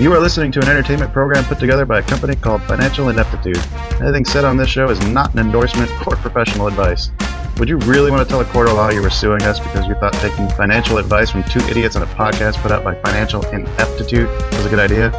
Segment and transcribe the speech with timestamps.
[0.00, 3.58] You are listening to an entertainment program put together by a company called Financial Ineptitude.
[4.00, 7.12] Anything said on this show is not an endorsement or professional advice.
[7.58, 9.86] Would you really want to tell a court of law you were suing us because
[9.86, 13.46] you thought taking financial advice from two idiots on a podcast put out by Financial
[13.46, 15.10] Ineptitude was a good idea?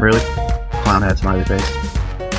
[0.00, 0.20] Really?
[0.82, 1.68] Clown hat smiley face.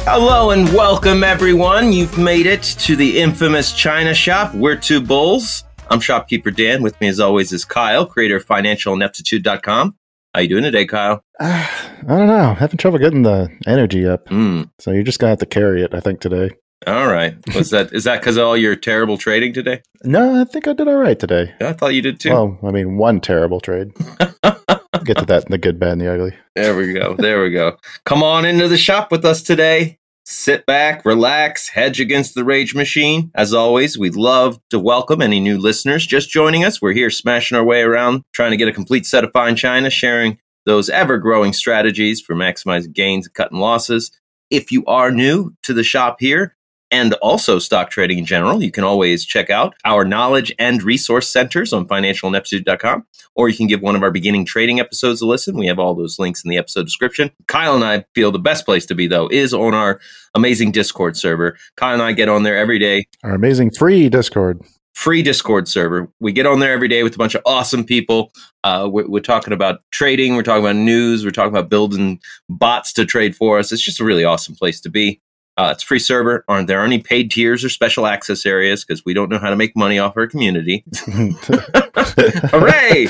[0.05, 1.93] Hello and welcome, everyone.
[1.93, 4.55] You've made it to the infamous China Shop.
[4.55, 5.65] We're two bulls.
[5.91, 6.81] I'm shopkeeper Dan.
[6.81, 9.98] With me, as always, is Kyle, creator of financialineptitude.com.
[10.35, 11.23] How you doing today, Kyle?
[11.39, 11.67] Uh,
[12.07, 12.53] I don't know.
[12.53, 14.27] Having trouble getting the energy up.
[14.29, 14.69] Mm.
[14.77, 16.51] So you're just gonna have to carry it, I think, today.
[16.85, 17.35] All right.
[17.55, 19.81] Was that is that because of all your terrible trading today?
[20.03, 21.53] No, I think I did all right today.
[21.59, 22.29] I thought you did too.
[22.29, 23.91] Well, I mean, one terrible trade.
[25.03, 26.35] Get to that in the good, bad, and the ugly.
[26.55, 27.15] There we go.
[27.15, 27.77] There we go.
[28.05, 29.97] Come on into the shop with us today.
[30.31, 33.31] Sit back, relax, hedge against the rage machine.
[33.33, 36.79] As always, we'd love to welcome any new listeners just joining us.
[36.79, 39.89] We're here smashing our way around, trying to get a complete set of fine china,
[39.89, 44.11] sharing those ever growing strategies for maximizing gains and cutting losses.
[44.51, 46.55] If you are new to the shop here,
[46.91, 51.29] and also stock trading in general, you can always check out our knowledge and resource
[51.29, 55.57] centers on financialineptitude.com, or you can give one of our beginning trading episodes a listen.
[55.57, 57.31] We have all those links in the episode description.
[57.47, 59.99] Kyle and I feel the best place to be, though, is on our
[60.35, 61.57] amazing Discord server.
[61.75, 63.05] Kyle and I get on there every day.
[63.23, 64.61] Our amazing free Discord.
[64.95, 66.11] Free Discord server.
[66.19, 68.33] We get on there every day with a bunch of awesome people.
[68.65, 70.35] Uh, we're, we're talking about trading.
[70.35, 71.23] We're talking about news.
[71.23, 73.71] We're talking about building bots to trade for us.
[73.71, 75.21] It's just a really awesome place to be.
[75.59, 76.45] Uh, it's free server.
[76.47, 78.85] Aren't there any paid tiers or special access areas?
[78.85, 80.85] Because we don't know how to make money off our community.
[81.05, 83.07] Hooray!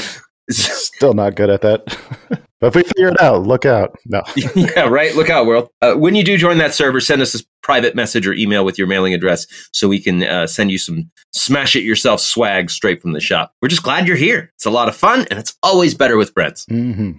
[0.50, 1.86] Still not good at that.
[2.60, 3.96] but if we figure it out, look out.
[4.08, 4.24] No.
[4.56, 5.16] yeah, right.
[5.16, 5.70] Look out, world.
[5.84, 8.80] Uh, when you do join that server, send us a private message or email with
[8.80, 13.00] your mailing address so we can uh, send you some smash it yourself swag straight
[13.00, 13.54] from the shop.
[13.62, 14.52] We're just glad you're here.
[14.56, 16.66] It's a lot of fun and it's always better with friends.
[16.66, 17.12] Mm-hmm.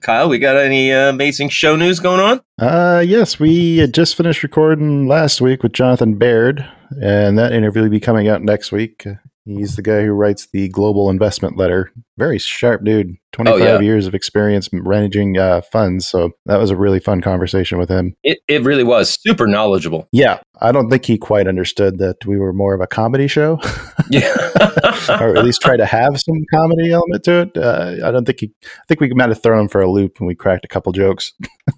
[0.00, 2.40] Kyle, we got any uh, amazing show news going on?
[2.58, 6.66] Uh, yes, we just finished recording last week with Jonathan Baird,
[7.02, 9.06] and that interview will be coming out next week.
[9.46, 11.92] He's the guy who writes the Global Investment Letter.
[12.18, 13.14] Very sharp dude.
[13.32, 13.78] 25 Oh, yeah.
[13.80, 16.08] years of experience managing uh, funds.
[16.08, 18.14] So that was a really fun conversation with him.
[18.24, 20.08] It, it really was super knowledgeable.
[20.10, 23.60] Yeah, I don't think he quite understood that we were more of a comedy show,
[24.08, 24.34] Yeah.
[25.20, 27.56] or at least try to have some comedy element to it.
[27.58, 28.52] Uh, I don't think he.
[28.64, 30.90] I think we might have thrown him for a loop and we cracked a couple
[30.92, 31.34] jokes.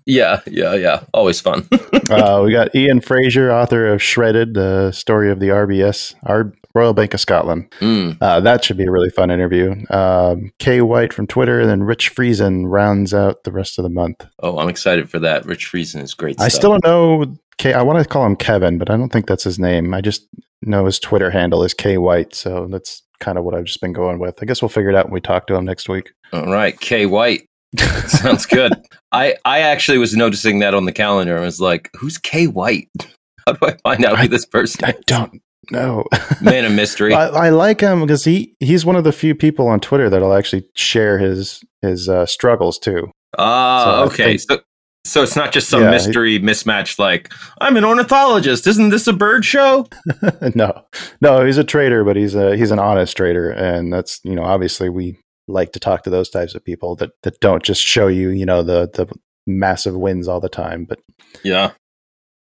[0.06, 1.02] yeah, yeah, yeah.
[1.12, 1.66] Always fun.
[2.10, 6.94] uh, we got Ian Fraser, author of Shredded, the story of the RBS, our Royal
[6.94, 7.70] Bank of Scotland.
[7.80, 8.18] Mm.
[8.20, 9.74] Uh, that should be a really fun interview.
[9.90, 13.88] Um, Kay White from Twitter, and then Rich Friesen rounds out the rest of the
[13.88, 14.26] month.
[14.40, 15.44] Oh, I'm excited for that.
[15.46, 16.40] Rich Friesen is great.
[16.40, 16.52] I stuff.
[16.52, 17.36] still don't know.
[17.58, 19.92] Kay, I want to call him Kevin, but I don't think that's his name.
[19.94, 20.26] I just
[20.62, 23.92] know his Twitter handle is K White, so that's kind of what I've just been
[23.92, 24.40] going with.
[24.40, 26.12] I guess we'll figure it out when we talk to him next week.
[26.32, 27.46] All right, Kay White.
[28.06, 28.72] Sounds good.
[29.12, 31.36] I I actually was noticing that on the calendar.
[31.36, 32.88] I was like, "Who's Kay White?
[33.46, 36.04] How do I find out who this person I is?" don't know.
[36.40, 37.12] Man of mystery.
[37.14, 40.34] I, I like him because he he's one of the few people on Twitter that'll
[40.34, 43.10] actually share his his uh, struggles too.
[43.38, 44.24] Ah, So okay.
[44.36, 44.60] think- so
[45.04, 46.98] so it's not just some Yeah, mystery mismatch.
[46.98, 48.66] Like I'm an ornithologist.
[48.66, 49.86] Isn't this a bird show?
[50.54, 50.82] no,
[51.20, 54.42] no, he's a trader, but he's a he's an honest trader, and that's you know
[54.44, 58.06] obviously we like to talk to those types of people that that don't just show
[58.06, 59.06] you you know the the
[59.46, 60.98] massive wins all the time, but
[61.42, 61.70] Yeah.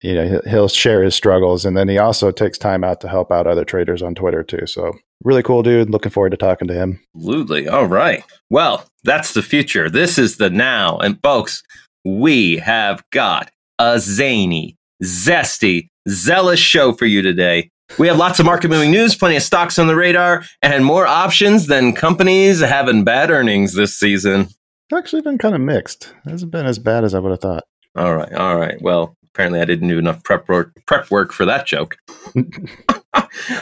[0.06, 3.32] You know he'll- share his struggles, and then he also takes time out to help
[3.32, 4.66] out other traders on Twitter too.
[4.68, 4.92] So
[5.24, 5.90] really cool dude.
[5.90, 7.00] Looking forward to talking to him.
[7.16, 7.68] Absolutely.
[7.68, 8.24] All right.
[8.50, 9.90] Well, that's the future.
[9.90, 10.98] This is the now.
[10.98, 11.64] And folks,
[12.04, 17.70] we have got a zany, zesty, zealous show for you today.
[18.00, 21.06] We have lots of market moving news, plenty of stocks on the radar, and more
[21.06, 24.42] options than companies having bad earnings this season.
[24.42, 26.14] It's actually been kind of mixed.
[26.26, 27.64] It hasn't been as bad as I would have thought.
[27.96, 28.34] All right.
[28.34, 28.82] All right.
[28.82, 31.98] Well, apparently I didn't do enough prep work, prep work for that joke.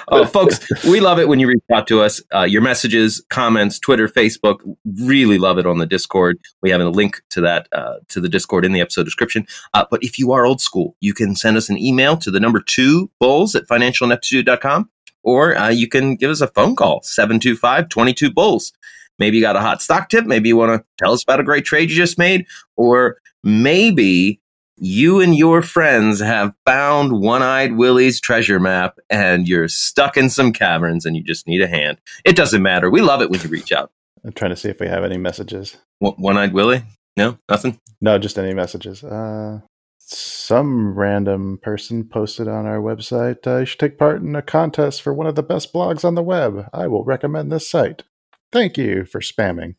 [0.07, 2.21] oh, folks, we love it when you reach out to us.
[2.33, 4.59] Uh, your messages, comments, Twitter, Facebook,
[5.01, 6.37] really love it on the Discord.
[6.61, 9.47] We have a link to that uh, to the Discord in the episode description.
[9.73, 12.39] Uh, but if you are old school, you can send us an email to the
[12.39, 14.91] number two bulls at financialineptitude.com
[15.23, 18.73] or uh, you can give us a phone call 725 22 bulls.
[19.17, 20.25] Maybe you got a hot stock tip.
[20.25, 22.45] Maybe you want to tell us about a great trade you just made,
[22.75, 24.39] or maybe
[24.83, 30.30] you and your friends have found One Eyed Willie's treasure map and you're stuck in
[30.30, 32.01] some caverns and you just need a hand.
[32.25, 32.89] It doesn't matter.
[32.89, 33.91] We love it when you reach out.
[34.25, 35.77] I'm trying to see if we have any messages.
[36.00, 36.83] One Eyed Willie?
[37.15, 37.80] No, nothing.
[38.01, 39.06] No, just any messages.
[39.06, 39.62] Uh,
[40.00, 43.47] some random person posted on our website.
[43.47, 46.15] Uh, you should take part in a contest for one of the best blogs on
[46.15, 46.68] the web.
[46.74, 48.03] I will recommend this site.
[48.51, 49.75] Thank you for spamming.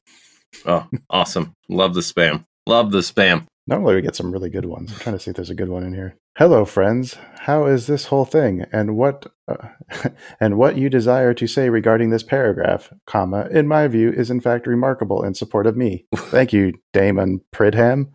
[0.65, 1.53] Oh, awesome!
[1.69, 2.47] Love the spam.
[2.67, 3.47] Love the spam.
[3.67, 4.93] Normally we get some really good ones.
[4.93, 6.19] I'm trying to see if there's a good one in here.
[6.37, 7.17] Hello, friends.
[7.41, 9.69] How is this whole thing, and what, uh,
[10.41, 14.43] and what you desire to say regarding this paragraph, comma, in my view, is in
[14.43, 16.05] fact remarkable in support of me.
[16.15, 18.11] Thank you, Damon Pridham.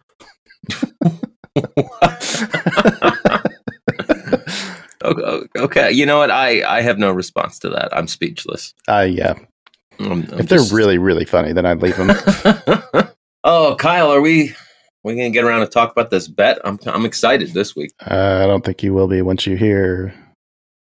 [5.57, 6.29] okay, you know what?
[6.29, 7.89] I I have no response to that.
[7.91, 8.75] I'm speechless.
[8.87, 9.33] Uh, yeah.
[9.99, 10.49] I'm, I'm if just...
[10.49, 12.11] they're really really funny, then I'd leave them.
[13.43, 14.53] oh, Kyle, are we
[15.03, 16.59] we gonna get around to talk about this bet?
[16.63, 17.91] I'm I'm excited this week.
[17.99, 20.13] Uh, I don't think you will be once you hear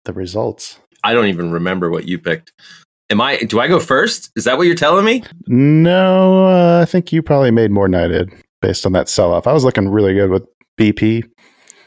[0.04, 0.78] the results.
[1.04, 2.52] I don't even remember what you picked.
[3.10, 3.38] Am I?
[3.38, 4.30] Do I go first?
[4.36, 5.22] Is that what you're telling me?
[5.46, 8.30] No, uh, I think you probably made more than I did
[8.60, 9.46] based on that sell off.
[9.46, 10.44] I was looking really good with
[10.78, 11.24] BP.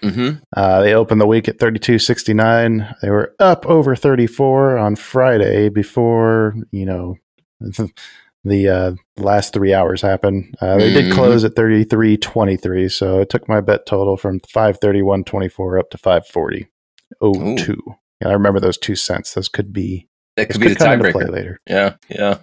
[0.01, 0.37] Mm-hmm.
[0.55, 2.95] Uh, they opened the week at 32.69.
[3.01, 7.15] They were up over 34 on Friday before you know
[8.43, 10.55] the uh, last three hours happened.
[10.61, 11.09] Uh, they mm-hmm.
[11.09, 16.67] did close at 33.23, so it took my bet total from 531.24 up to 540.
[17.21, 17.81] Oh, two.
[18.21, 19.33] Yeah, I remember those two cents.
[19.33, 20.07] Those could be
[20.38, 21.59] that could be could the tiebreaker later.
[21.67, 22.39] Yeah, yeah.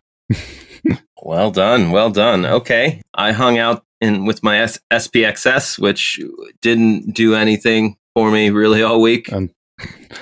[1.23, 2.45] well done, well done.
[2.45, 6.21] Okay, I hung out in with my S- SPXS, which
[6.61, 9.33] didn't do anything for me really all week.
[9.33, 9.51] Um,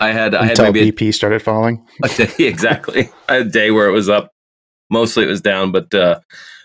[0.00, 1.86] I had I had maybe BP a, started falling.
[2.04, 3.10] A day, exactly.
[3.28, 4.30] A day where it was up.
[4.90, 6.20] Mostly it was down, but uh,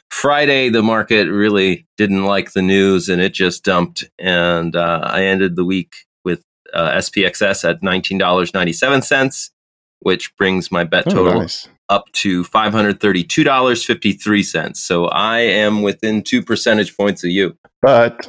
[0.10, 4.10] Friday the market really didn't like the news and it just dumped.
[4.20, 9.52] And uh, I ended the week with uh, SPXS at nineteen dollars ninety seven cents,
[10.00, 14.78] which brings my bet oh, total nice up to $532.53.
[14.78, 17.56] So I am within two percentage points of you.
[17.82, 18.28] But,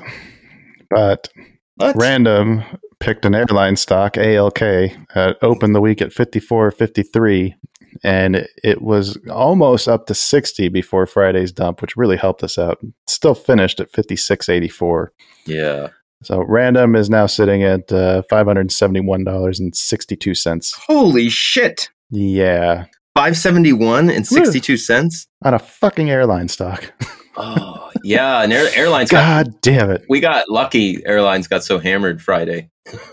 [0.90, 1.28] but,
[1.76, 1.96] what?
[1.96, 2.64] random
[2.98, 7.54] picked an airline stock, ALK, uh, opened the week at 54.53
[8.02, 12.78] and it was almost up to 60 before Friday's dump, which really helped us out.
[13.06, 15.08] Still finished at 56.84.
[15.46, 15.88] Yeah.
[16.22, 20.74] So random is now sitting at uh, $571.62.
[20.86, 21.90] Holy shit.
[22.10, 22.86] Yeah.
[23.14, 26.92] 571 and 62 cents on a fucking airline stock.
[27.36, 30.04] oh, yeah, and air, airlines God got, damn it.
[30.08, 32.70] We got lucky airlines got so hammered Friday.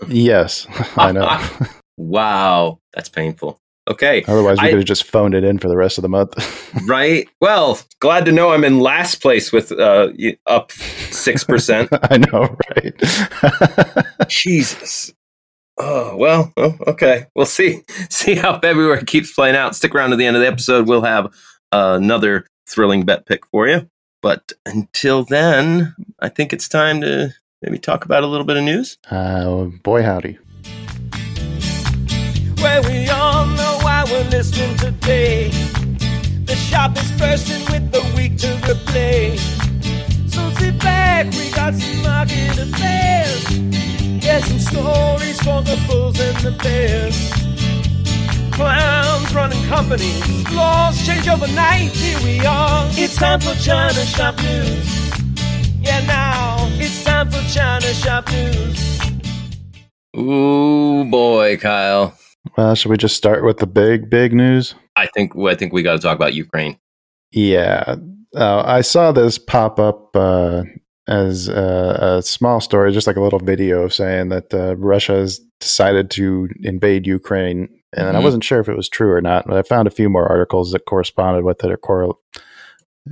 [0.08, 0.66] yes,
[0.96, 1.38] I know.
[1.98, 3.60] wow, that's painful.
[3.90, 4.22] Okay.
[4.28, 6.32] Otherwise, we I, could have just phoned it in for the rest of the month.
[6.86, 7.28] right.
[7.40, 10.10] Well, glad to know I'm in last place with uh,
[10.46, 11.88] up 6%.
[12.10, 12.56] I know,
[13.96, 14.28] right?
[14.28, 15.12] Jesus.
[15.82, 17.26] Oh well, oh, okay.
[17.34, 19.74] We'll see see how February keeps playing out.
[19.74, 20.86] Stick around to the end of the episode.
[20.86, 21.26] We'll have
[21.72, 23.88] uh, another thrilling bet pick for you.
[24.20, 28.64] But until then, I think it's time to maybe talk about a little bit of
[28.64, 28.98] news.
[29.10, 30.38] Uh, boy, howdy.
[32.60, 33.19] Well, we all
[34.20, 35.48] we're listening today.
[36.44, 39.38] The shop is bursting with the week to replay.
[40.28, 43.44] So sit back, we got some market affairs.
[44.20, 47.16] Get some stories for the bulls and the bears.
[48.52, 51.90] Clowns running companies, laws change overnight.
[51.92, 52.86] Here we are.
[52.92, 55.20] It's time for China Shop News.
[55.80, 59.00] Yeah, now it's time for China Shop News.
[60.16, 62.19] Ooh boy, Kyle.
[62.56, 64.74] Well, should we just start with the big, big news?
[64.96, 66.78] I think I think we got to talk about Ukraine.
[67.32, 67.96] Yeah,
[68.34, 70.64] uh, I saw this pop up uh,
[71.08, 75.14] as a, a, small story, just like a little video of saying that uh, Russia
[75.14, 77.68] has decided to invade Ukraine.
[77.92, 78.16] And mm-hmm.
[78.16, 80.28] I wasn't sure if it was true or not, but I found a few more
[80.28, 82.20] articles that corresponded with it or correl.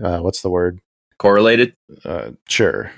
[0.03, 0.81] Uh, what's the word?
[1.19, 1.75] Correlated.
[2.05, 2.93] Uh, sure.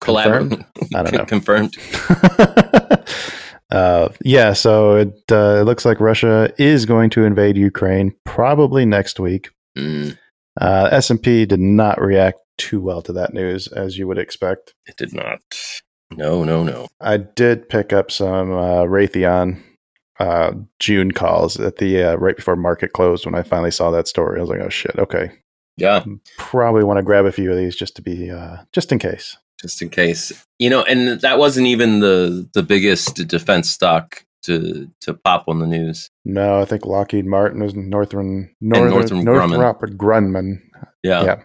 [0.00, 0.64] Collaborated.
[0.94, 1.24] I don't know.
[1.26, 1.76] Confirmed.
[3.70, 8.84] Uh, yeah, so it, uh, it looks like Russia is going to invade Ukraine probably
[8.84, 9.50] next week.
[9.76, 10.18] Mm.
[10.60, 14.74] Uh, S&P did not react too well to that news, as you would expect.
[14.86, 15.40] It did not.
[16.12, 16.88] No, no, no.
[17.00, 19.60] I did pick up some uh, Raytheon
[20.20, 24.06] uh, June calls at the uh, right before market closed when I finally saw that
[24.06, 24.38] story.
[24.38, 25.32] I was like, oh shit, okay.
[25.76, 26.04] Yeah.
[26.38, 29.36] Probably want to grab a few of these just to be, uh, just in case.
[29.64, 30.30] Just in case.
[30.58, 35.58] You know, and that wasn't even the, the biggest defense stock to to pop on
[35.58, 36.10] the news.
[36.26, 39.96] No, I think Lockheed Martin is Northern Northern, Northern Grumman.
[39.96, 40.60] Grumman.
[41.02, 41.24] Yeah.
[41.24, 41.42] Yeah.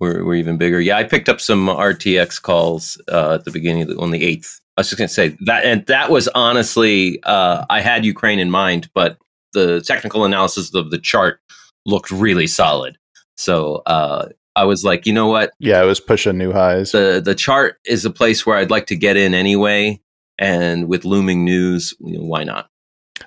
[0.00, 0.80] we're even bigger.
[0.80, 4.24] Yeah, I picked up some RTX calls uh, at the beginning of the, on the
[4.24, 4.60] eighth.
[4.76, 8.40] I was just going to say that, and that was honestly, uh, I had Ukraine
[8.40, 9.16] in mind, but
[9.52, 11.38] the technical analysis of the chart
[11.86, 12.98] looked really solid.
[13.36, 15.52] So uh, I was like, you know what?
[15.58, 16.92] Yeah, it was pushing new highs.
[16.92, 20.00] The the chart is a place where I'd like to get in anyway,
[20.38, 22.68] and with looming news, you know, why not?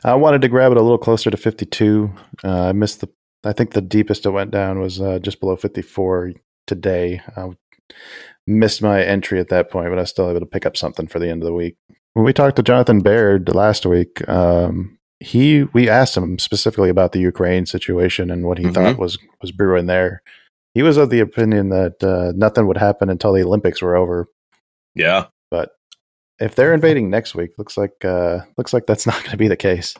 [0.04, 2.12] I wanted to grab it a little closer to 52.
[2.44, 3.10] Uh, I missed the.
[3.44, 6.34] I think the deepest it went down was uh, just below 54
[6.68, 7.22] today.
[7.38, 7.50] I
[8.48, 11.08] missed my entry at that point, but I was still able to pick up something
[11.08, 11.76] for the end of the week.
[12.14, 17.12] When we talked to Jonathan Baird last week, um, he we asked him specifically about
[17.12, 18.74] the Ukraine situation and what he Mhm.
[18.74, 20.22] thought was was brewing there.
[20.76, 24.28] He was of the opinion that uh, nothing would happen until the Olympics were over.
[24.94, 25.72] Yeah, But
[26.40, 29.48] if they're invading next week, looks like uh, looks like that's not going to be
[29.48, 29.96] the case.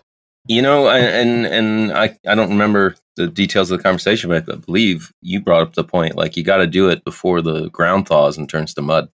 [0.48, 4.48] you know, I- and and I I don't remember the details of the conversation, but
[4.52, 7.70] I believe you brought up the point like you got to do it before the
[7.70, 9.08] ground thaws and turns to mud.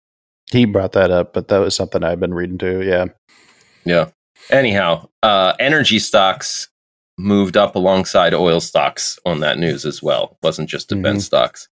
[0.52, 2.82] He brought that up, but that was something I've been reading too.
[2.84, 3.06] Yeah.
[3.86, 4.10] Yeah.
[4.50, 6.69] Anyhow, uh, energy stocks
[7.20, 10.30] moved up alongside oil stocks on that news as well.
[10.32, 11.68] It wasn't just defense stocks,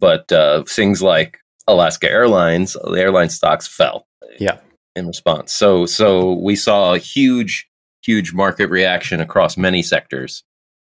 [0.00, 1.38] but uh, things like
[1.68, 4.06] Alaska Airlines, the airline stocks fell.
[4.38, 4.58] Yeah.
[4.96, 7.68] In response, so so we saw a huge,
[8.02, 10.42] huge market reaction across many sectors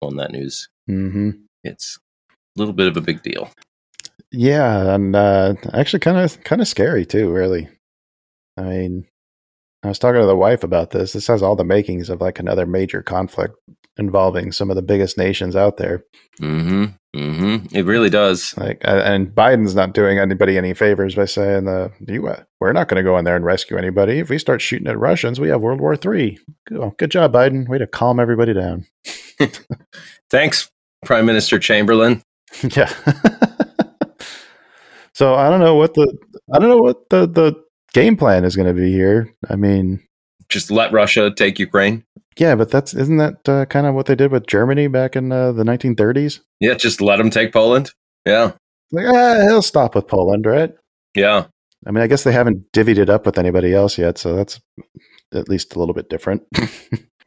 [0.01, 0.69] on that news.
[0.87, 1.31] hmm
[1.65, 1.97] It's
[2.29, 3.51] a little bit of a big deal.
[4.31, 7.29] Yeah, and uh, actually, kind of kind of scary too.
[7.29, 7.67] Really,
[8.55, 9.05] I mean,
[9.83, 11.13] I was talking to the wife about this.
[11.13, 13.55] This has all the makings of like another major conflict
[13.97, 16.03] involving some of the biggest nations out there.
[16.39, 18.55] hmm hmm It really does.
[18.57, 22.87] Like, uh, and Biden's not doing anybody any favors by saying the you we're not
[22.87, 24.19] going to go in there and rescue anybody.
[24.19, 26.37] If we start shooting at Russians, we have World War Three.
[26.67, 27.67] Good, good job, Biden.
[27.67, 28.85] Way to calm everybody down.
[30.29, 30.69] Thanks,
[31.05, 32.21] Prime Minister Chamberlain.
[32.75, 32.89] yeah.
[35.13, 36.13] so I don't know what the
[36.53, 39.33] I don't know what the the game plan is going to be here.
[39.49, 40.01] I mean,
[40.49, 42.03] Just let Russia take Ukraine.
[42.37, 45.31] yeah, but that's isn't that uh, kind of what they did with Germany back in
[45.31, 46.39] uh, the 1930s?
[46.59, 47.91] Yeah, just let them take Poland.
[48.25, 48.51] Yeah,
[48.91, 50.73] Like, ah, he'll stop with Poland, right?
[51.15, 51.45] yeah.
[51.87, 54.59] I mean, I guess they haven't divvied it up with anybody else yet, so that's
[55.33, 56.43] at least a little bit different.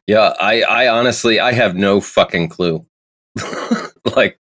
[0.08, 2.84] Yeah, I, I honestly, I have no fucking clue.
[4.16, 4.36] like,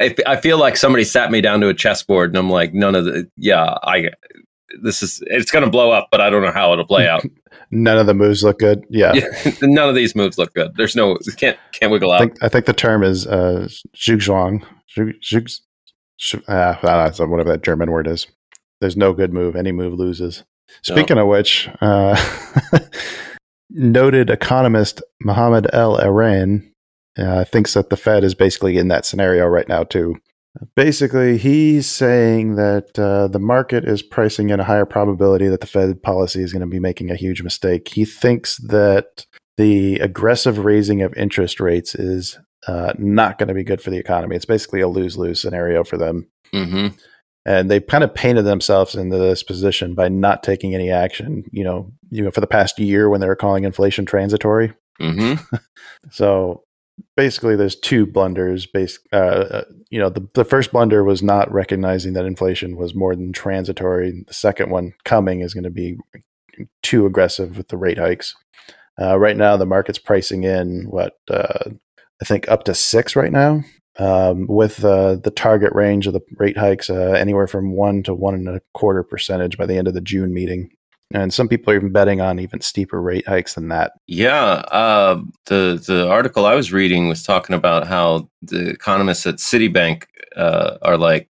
[0.00, 2.94] I, I feel like somebody sat me down to a chessboard, and I'm like, none
[2.94, 4.08] of the, yeah, I,
[4.82, 7.24] this is, it's gonna blow up, but I don't know how it'll play out.
[7.70, 8.84] None of the moves look good.
[8.88, 9.14] Yeah.
[9.14, 10.76] yeah, none of these moves look good.
[10.76, 12.20] There's no, can't, can't wiggle I out.
[12.20, 13.68] think I think the term is uh,
[16.48, 18.28] ah, ah, so whatever that German word is.
[18.80, 19.56] There's no good move.
[19.56, 20.44] Any move loses.
[20.82, 22.16] Speaking of which, uh,
[23.70, 26.70] noted economist Mohamed El Erian
[27.18, 30.16] uh, thinks that the Fed is basically in that scenario right now too.
[30.76, 35.66] Basically, he's saying that uh, the market is pricing in a higher probability that the
[35.66, 37.88] Fed policy is going to be making a huge mistake.
[37.88, 43.64] He thinks that the aggressive raising of interest rates is uh, not going to be
[43.64, 44.36] good for the economy.
[44.36, 46.28] It's basically a lose lose scenario for them.
[46.52, 46.88] hmm
[47.44, 51.44] And they've kind of painted themselves into this position by not taking any action.
[51.50, 54.72] You know, you know, for the past year when they were calling inflation transitory.
[55.00, 55.34] hmm
[56.10, 56.63] So
[57.16, 58.66] basically, there's two blunders.
[58.66, 62.94] Base, uh, uh, you know, the the first blunder was not recognizing that inflation was
[62.94, 64.24] more than transitory.
[64.26, 65.96] The second one coming is going to be
[66.82, 68.34] too aggressive with the rate hikes.
[69.00, 71.70] Uh, right now, the market's pricing in what uh,
[72.22, 73.62] I think up to six right now,
[73.98, 78.14] um, with uh, the target range of the rate hikes uh, anywhere from one to
[78.14, 80.70] one and a quarter percentage by the end of the June meeting.
[81.12, 83.92] And some people are even betting on even steeper rate hikes than that.
[84.06, 84.40] Yeah,
[84.72, 90.04] uh, the the article I was reading was talking about how the economists at Citibank
[90.34, 91.28] uh, are like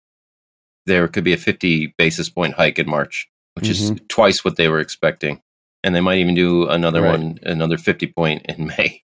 [0.86, 4.70] there could be a 50 basis point hike in March, which is twice what they
[4.70, 5.42] were expecting,
[5.84, 7.20] and they might even do another Right.
[7.20, 9.04] one, another 50 point in May.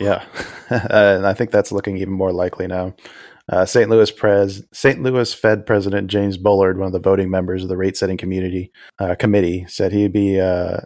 [0.00, 0.24] yeah,
[0.68, 2.94] and I think that's looking even more likely now.
[3.50, 3.88] Uh, St.
[3.88, 5.02] Louis Pres St.
[5.02, 8.72] Louis Fed President James Bullard, one of the voting members of the rate setting community
[8.98, 10.78] uh, committee, said he'd be uh,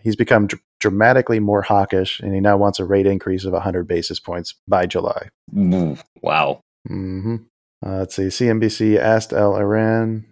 [0.00, 3.86] he's become dr- dramatically more hawkish, and he now wants a rate increase of 100
[3.86, 5.28] basis points by July.
[5.56, 6.60] Ooh, Wow.
[6.86, 7.36] hmm
[7.84, 8.24] Uh, let's see.
[8.28, 10.24] CNBC asked El Erian.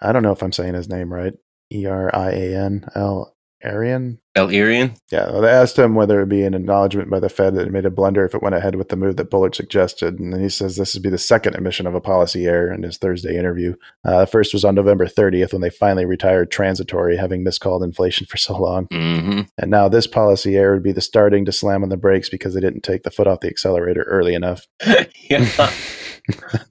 [0.00, 1.32] I don't know if I'm saying his name right.
[1.72, 3.34] E R I A N L
[3.66, 4.18] Erian.
[4.34, 4.96] El Erian?
[5.10, 7.66] Yeah, well, they asked him whether it would be an acknowledgement by the Fed that
[7.66, 10.18] it made a blunder if it went ahead with the move that Bullard suggested.
[10.18, 12.82] And then he says this would be the second admission of a policy error in
[12.82, 13.74] his Thursday interview.
[14.04, 18.26] Uh, the first was on November 30th when they finally retired transitory, having miscalled inflation
[18.30, 18.86] for so long.
[18.90, 22.28] hmm And now this policy error would be the starting to slam on the brakes
[22.28, 24.66] because they didn't take the foot off the accelerator early enough.
[25.30, 25.70] yeah.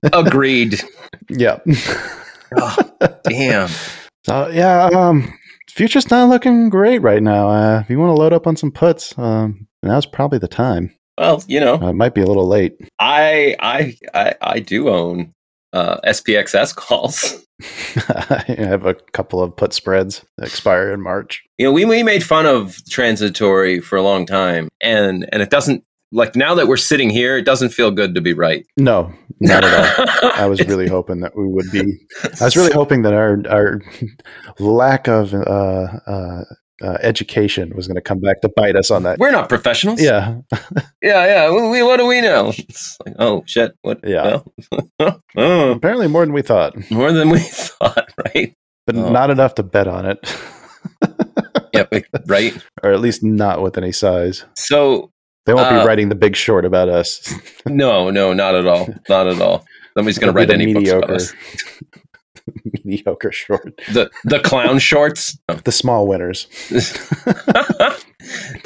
[0.13, 0.81] Agreed.
[1.29, 1.59] Yeah.
[2.57, 2.77] Oh,
[3.23, 3.69] damn.
[4.25, 5.31] So yeah, um,
[5.75, 7.49] future's not looking great right now.
[7.49, 10.95] Uh, if you want to load up on some puts, um, now's probably the time.
[11.17, 12.73] Well, you know, Uh, it might be a little late.
[12.99, 15.33] I I I, I do own
[15.73, 17.41] uh, SPXS calls.
[18.09, 21.41] I have a couple of put spreads that expire in March.
[21.57, 25.49] You know, we we made fun of transitory for a long time, and and it
[25.49, 28.65] doesn't like now that we're sitting here, it doesn't feel good to be right.
[28.77, 30.31] No, not at all.
[30.35, 31.97] I was really hoping that we would be.
[32.41, 33.81] I was really hoping that our our
[34.59, 35.37] lack of uh,
[36.07, 36.43] uh,
[36.81, 39.17] uh, education was going to come back to bite us on that.
[39.19, 40.01] We're not professionals.
[40.01, 40.37] Yeah,
[41.01, 41.51] yeah, yeah.
[41.51, 42.53] We, we- what do we know?
[43.05, 43.73] Like, oh shit.
[43.81, 43.99] What?
[44.03, 44.41] Yeah.
[44.99, 48.53] well, oh, apparently more than we thought, more than we thought, right?
[48.87, 49.09] but Oh.
[49.11, 50.19] not enough to bet on it,
[51.73, 51.85] Yeah,
[52.27, 52.55] right.
[52.83, 54.45] or at least not with any size.
[54.55, 55.11] So
[55.45, 57.33] They won't Uh, be writing the big short about us.
[57.67, 59.65] no, no, not at all, not at all.
[59.95, 61.33] Nobody's going to write any the books about mediocre, us.
[62.83, 63.79] mediocre short.
[63.93, 65.37] The the clown shorts.
[65.63, 66.47] The small winners.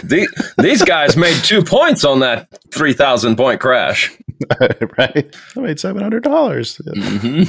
[0.03, 4.17] the, these guys made two points on that three thousand point crash.
[4.97, 5.35] right?
[5.55, 6.79] I made seven hundred dollars.
[6.85, 7.43] hmm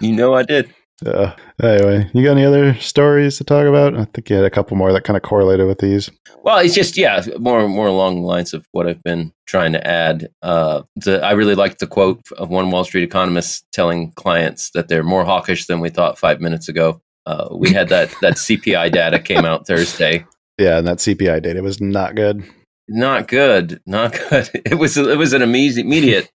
[0.00, 0.72] You know I did.
[1.06, 3.96] Uh, anyway, you got any other stories to talk about?
[3.96, 6.10] I think you had a couple more that kind of correlated with these.
[6.42, 9.86] Well, it's just yeah, more more along the lines of what I've been trying to
[9.86, 10.28] add.
[10.42, 14.88] Uh, the, I really like the quote of one Wall Street economist telling clients that
[14.88, 17.00] they're more hawkish than we thought five minutes ago.
[17.26, 20.26] Uh, we had that that CPI data came out Thursday.
[20.58, 22.44] Yeah, and that CPI data was not good.
[22.88, 24.50] Not good, not good.
[24.54, 26.30] It was it was an immediate immediate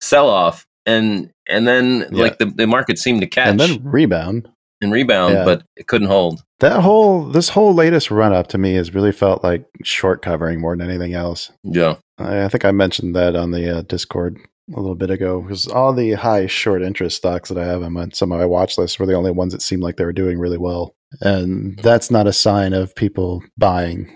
[0.00, 2.22] sell off, and and then Yeah.
[2.22, 4.48] like the, the market seemed to catch And then rebound.
[4.80, 5.44] And rebound, Yeah.
[5.44, 6.42] but it couldn't hold.
[6.60, 10.60] That whole this whole latest run up to me has really felt like short covering
[10.60, 11.50] more than anything else.
[11.64, 14.38] Yeah, I, I think I mentioned that on the uh, Discord
[14.76, 17.92] a little bit ago because all the high short interest stocks that I have on
[17.94, 20.12] my, some of my watch lists were the only ones that seemed like they were
[20.12, 24.08] doing really well, and that's not a sign of people buying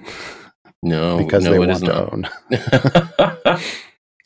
[0.83, 2.29] no, because no, they it want to own.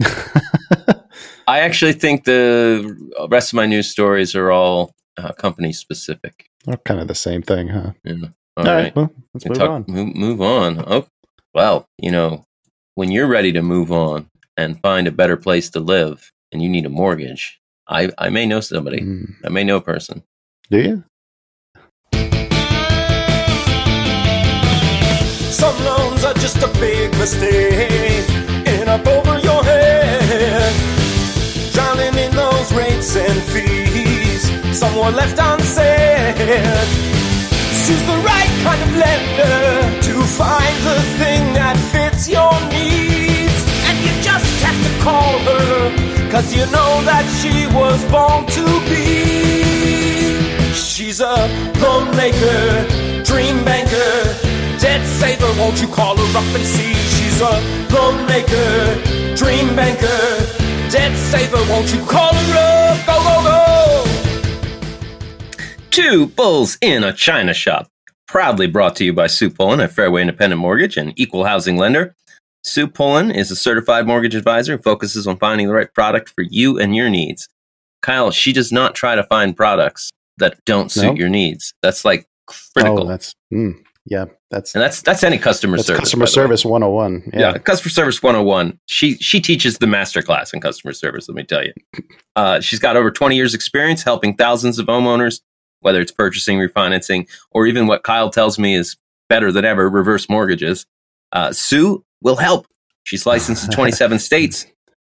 [1.49, 2.97] I actually think the
[3.31, 6.51] rest of my news stories are all uh, company specific.
[6.67, 7.93] Oh, kind of the same thing, huh?
[8.05, 8.15] Yeah.
[8.57, 9.85] All right, well, let's move talk- on.
[9.87, 10.83] Move, move on.
[10.87, 11.07] Oh,
[11.55, 12.45] well, you know,
[12.95, 16.69] when you're ready to move on and find a better place to live and you
[16.69, 19.03] need a mortgage, I, I may know somebody.
[19.03, 19.35] Mm.
[19.45, 20.25] I may know a person.
[20.71, 21.05] Do you?
[25.53, 28.29] Some loans are just a big mistake,
[28.67, 30.96] and up over your head.
[31.97, 36.37] Drowning in those rates and fees, someone left unsaid.
[37.73, 43.61] She's the right kind of lender to find the thing that fits your needs.
[43.89, 48.65] And you just have to call her, cause you know that she was born to
[48.91, 49.65] be.
[50.75, 51.49] She's a
[51.81, 54.37] loan maker, dream banker,
[54.81, 55.53] debt saver.
[55.59, 56.93] Won't you call her up and see?
[56.93, 57.57] She's a
[57.95, 61.59] loan maker, dream banker, debt saver.
[61.71, 63.07] Won't you call her up?
[63.07, 64.05] Go, go, go!
[65.91, 67.89] Two Bulls in a China Shop.
[68.27, 72.15] Proudly brought to you by Sue Pullen at Fairway Independent Mortgage and Equal Housing Lender.
[72.65, 76.43] Sue Pullen is a certified mortgage advisor who focuses on finding the right product for
[76.43, 77.49] you and your needs.
[78.03, 81.15] Kyle, she does not try to find products that don't suit No?
[81.15, 81.73] your needs.
[81.83, 83.03] That's like critical.
[83.05, 83.75] Oh, that's mm,
[84.07, 84.25] yeah.
[84.51, 86.01] That's and that's that's any customer that's service.
[86.01, 86.45] customer by the way.
[86.45, 87.31] service 101.
[87.35, 87.41] Yeah.
[87.53, 87.59] Yeah.
[87.59, 88.79] customer service 101.
[88.87, 91.73] She she teaches the master class in customer service, let me tell you.
[92.37, 95.41] Uh, she's got over 20 years experience helping thousands of homeowners,
[95.81, 98.95] whether it's purchasing, refinancing, or even what Kyle tells me is
[99.31, 100.85] better than ever, reverse mortgages.
[101.33, 102.67] Uh, Sue will help.
[103.05, 104.67] She's licensed in 27 states.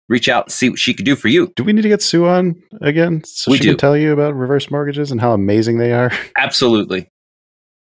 [0.08, 1.52] Reach out and see what she could do for you.
[1.54, 3.68] Do we need to get Sue on again so We she do.
[3.70, 6.10] can tell you about reverse mortgages and how amazing they are?
[6.36, 7.08] Absolutely.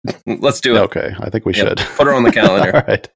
[0.25, 0.79] Let's do it.
[0.79, 1.67] Okay, I think we Yep.
[1.67, 1.77] should.
[1.97, 2.75] Put her on the calendar.
[2.75, 3.07] All right.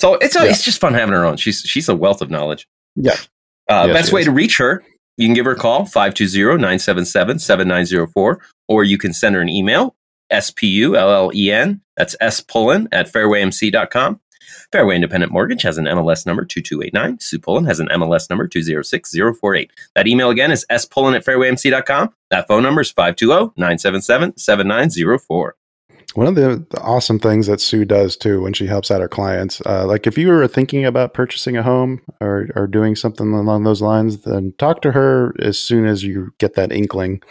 [0.00, 0.44] So it's Yeah.
[0.44, 1.36] it's just fun having her on.
[1.36, 2.66] She's she's a wealth of knowledge.
[2.96, 3.16] Yeah.
[3.68, 4.26] Uh, Yeah, best way is.
[4.26, 4.82] to reach her,
[5.16, 8.36] you can give her a call 520-977-7904
[8.68, 9.96] or you can send her an email
[10.30, 11.80] S-P-U-L-L-E-N.
[11.96, 14.20] that's S Pullen at fairwaymc.com.
[14.72, 17.20] Fairway Independent Mortgage has an MLS number 2289.
[17.20, 19.70] Sue Pullen has an MLS number 206048.
[19.94, 22.10] That email again is spullen at fairwaymc.com.
[22.30, 25.50] That phone number is 520-977-7904.
[26.14, 29.08] One of the, the awesome things that Sue does too when she helps out her
[29.08, 33.32] clients, uh, like if you were thinking about purchasing a home or, or doing something
[33.34, 37.22] along those lines, then talk to her as soon as you get that inkling,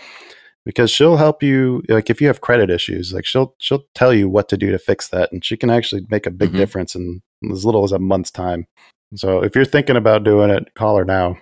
[0.64, 1.82] because she'll help you.
[1.90, 4.78] Like if you have credit issues, like she'll she'll tell you what to do to
[4.80, 6.58] fix that, and she can actually make a big Mhm.
[6.58, 8.68] difference in as little as a month's time.
[9.16, 11.38] So if you're thinking about doing it, call her now,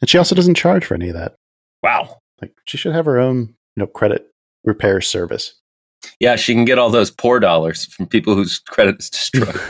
[0.00, 1.36] And she also doesn't charge for any of that.
[1.82, 2.18] Wow.
[2.40, 4.26] Like she should have her own, you know, credit
[4.64, 5.54] repair service.
[6.20, 9.60] Yeah, she can get all those poor dollars from people whose credit is destroyed.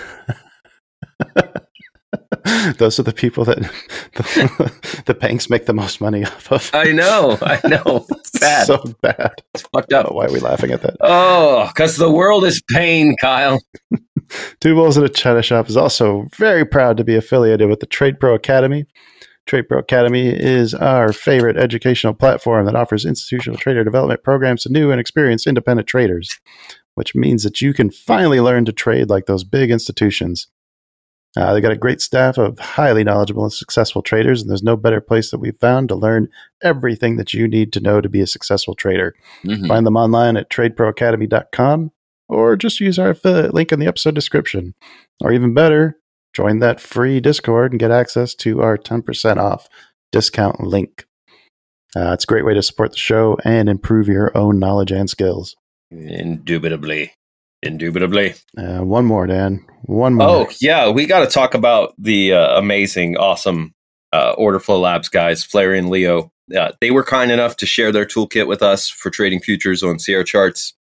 [2.78, 3.58] Those are the people that
[4.14, 6.70] the, the banks make the most money off of.
[6.74, 8.06] I know, I know.
[8.22, 8.66] It's bad.
[8.66, 9.34] so bad.
[9.54, 10.12] it's fucked Oh, up.
[10.12, 10.96] why are we laughing at that?
[11.00, 13.60] Oh, because the world is pain, Kyle.
[14.60, 17.86] Two Bulls in a China Shop is also very proud to be affiliated with the
[17.86, 18.86] Trade Pro Academy.
[19.46, 24.72] Trade Pro Academy is our favorite educational platform that offers institutional trader development programs to
[24.72, 26.38] new and experienced independent traders,
[26.94, 30.46] which means that you can finally learn to trade like those big institutions.
[31.34, 34.76] Uh, they got a great staff of highly knowledgeable and successful traders, and there's no
[34.76, 36.28] better place that we've found to learn
[36.62, 39.14] everything that you need to know to be a successful trader.
[39.44, 39.66] Mhm.
[39.66, 41.90] Find them online at tradeproacademy.com
[42.28, 44.74] or just use our affiliate link in the episode description.
[45.22, 45.96] Or even better,
[46.32, 49.68] join that free Discord and get access to our 10% off
[50.10, 51.06] discount link.
[51.94, 55.10] Uh, it's a great way to support the show and improve your own knowledge and
[55.10, 55.56] skills.
[55.90, 57.12] Indubitably.
[57.62, 58.34] Indubitably.
[58.56, 59.64] Uh, one more, Dan.
[59.82, 60.28] One more.
[60.28, 60.90] Oh, yeah.
[60.90, 63.74] We got to talk about the uh, amazing, awesome
[64.12, 66.32] uh, Order Flow Labs guys, Flair and Leo.
[66.54, 69.98] Uh, they were kind enough to share their toolkit with us for trading futures on
[69.98, 70.74] Sierra charts.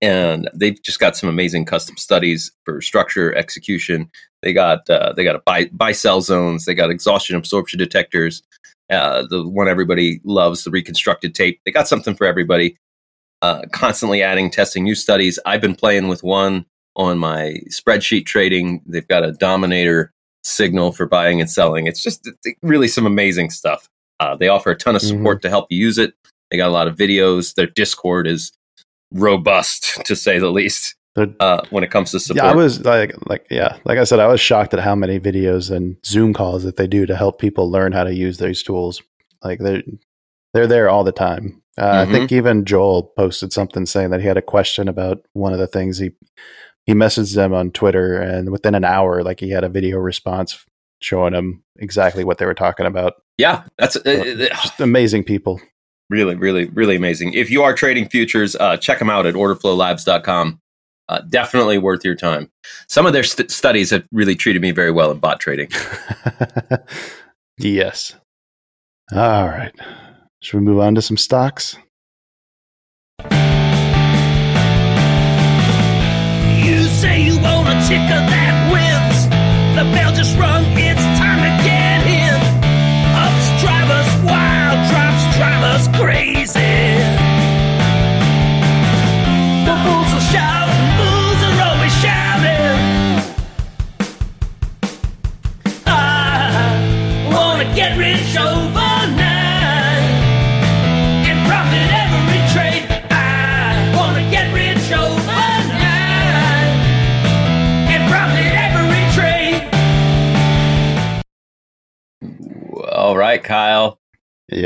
[0.00, 4.10] And they've just got some amazing custom studies for structure, execution.
[4.42, 6.64] They got uh, they got a buy buy sell zones.
[6.64, 8.42] They got exhaustion absorption detectors.
[8.90, 11.60] Uh, the one everybody loves, the reconstructed tape.
[11.64, 12.76] They got something for everybody.
[13.42, 15.38] Uh, constantly adding, testing new studies.
[15.46, 16.64] I've been playing with one
[16.96, 18.82] on my spreadsheet trading.
[18.86, 21.86] They've got a dominator signal for buying and selling.
[21.86, 22.28] It's just
[22.62, 23.88] really some amazing stuff.
[24.20, 26.14] Uh, they offer a ton of support to help you use it.
[26.50, 27.54] They got a lot of videos.
[27.54, 28.52] Their Discord is
[29.12, 30.96] robust, to say the least,
[31.40, 32.44] uh, when it comes to support.
[32.44, 35.18] Yeah, I was like, like, yeah, like I said, I was shocked at how many
[35.18, 38.62] videos and Zoom calls that they do to help people learn how to use these
[38.62, 39.02] tools.
[39.42, 39.82] Like they're
[40.54, 41.62] they're there all the time.
[41.76, 45.52] Uh, I think even Joel posted something saying that he had a question about one
[45.52, 46.10] of the things he
[46.86, 50.64] he messaged them on Twitter, and within an hour, like he had a video response
[51.00, 53.14] showing him exactly what they were talking about.
[53.36, 55.60] yeah, that's uh, uh, Just amazing people.
[56.10, 57.34] really, really, really amazing.
[57.34, 60.60] If you are trading futures, uh, check them out at orderflowlabs.com.
[61.08, 62.50] Uh, definitely worth your time.
[62.86, 65.70] Some of their st- studies have really treated me very well in bot trading.
[67.58, 68.14] yes.
[69.12, 69.74] All right.
[70.42, 71.76] Should we move on to some stocks?
[76.62, 79.24] You say you want a ticker that wins.
[79.76, 82.36] The bell just rung, it's time to get in.
[83.16, 86.67] Ups drive us wild, drops drive us crazy.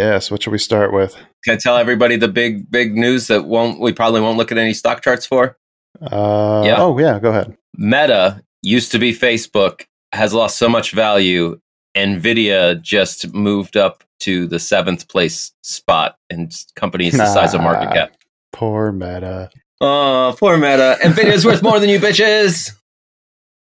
[0.02, 0.30] Yes.
[0.30, 1.14] What should we start with?
[1.44, 4.58] Can I tell everybody the big, big news that won't we probably won't look at
[4.58, 5.56] any stock charts for?
[6.00, 6.76] Uh, Yeah.
[6.78, 7.18] Oh, yeah.
[7.20, 7.56] Go ahead.
[7.74, 11.58] Meta used to be Facebook, has lost so much value.
[11.96, 17.92] Nvidia just moved up to the seventh place spot in companies the size of market
[17.92, 18.12] cap.
[18.52, 19.50] Poor Meta.
[19.80, 20.96] Oh, poor Meta.
[21.02, 22.72] Nvidia's worth more than you bitches.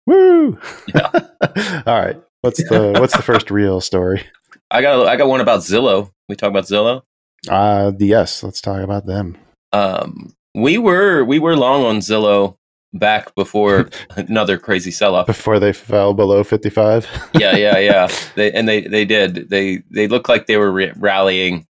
[0.05, 0.57] Woo!
[0.95, 2.17] All right.
[2.41, 4.23] What's the what's the first real story?
[4.71, 6.11] I got I got one about Zillow.
[6.27, 7.01] We talk about Zillow.
[7.47, 9.37] Uh yes, let's talk about them.
[9.71, 12.55] Um, we were we were long on Zillow
[12.93, 15.27] back before another crazy sell off.
[15.27, 17.29] Before they fell below 55.
[17.35, 18.07] yeah, yeah, yeah.
[18.35, 19.49] They and they they did.
[19.49, 21.65] They they looked like they were re- rallying,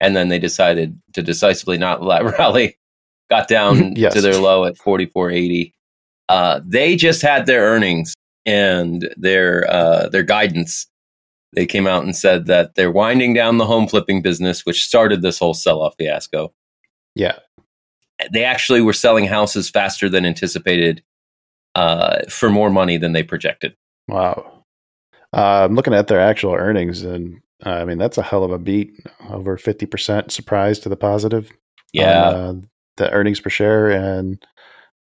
[0.00, 2.02] and then they decided to decisively not
[2.38, 2.76] rally.
[3.30, 4.14] Got down Yes.
[4.14, 5.72] to their low at forty four eighty.
[6.28, 8.14] Uh, they just had their earnings
[8.46, 10.86] and their uh, their guidance.
[11.52, 15.22] They came out and said that they're winding down the home flipping business, which started
[15.22, 16.52] this whole sell off fiasco.
[17.14, 17.38] yeah.
[18.32, 21.02] They actually were selling houses faster than anticipated
[21.74, 23.74] uh, for more money than they projected.
[24.08, 24.64] Wow.
[25.32, 28.50] Uh, I'm looking at their actual earnings and uh, I mean that's a hell of
[28.50, 28.92] a beat.
[29.30, 31.50] Over 50% surprise to the positive.
[31.94, 32.54] Yeah, on, uh,
[32.98, 34.44] the earnings per share and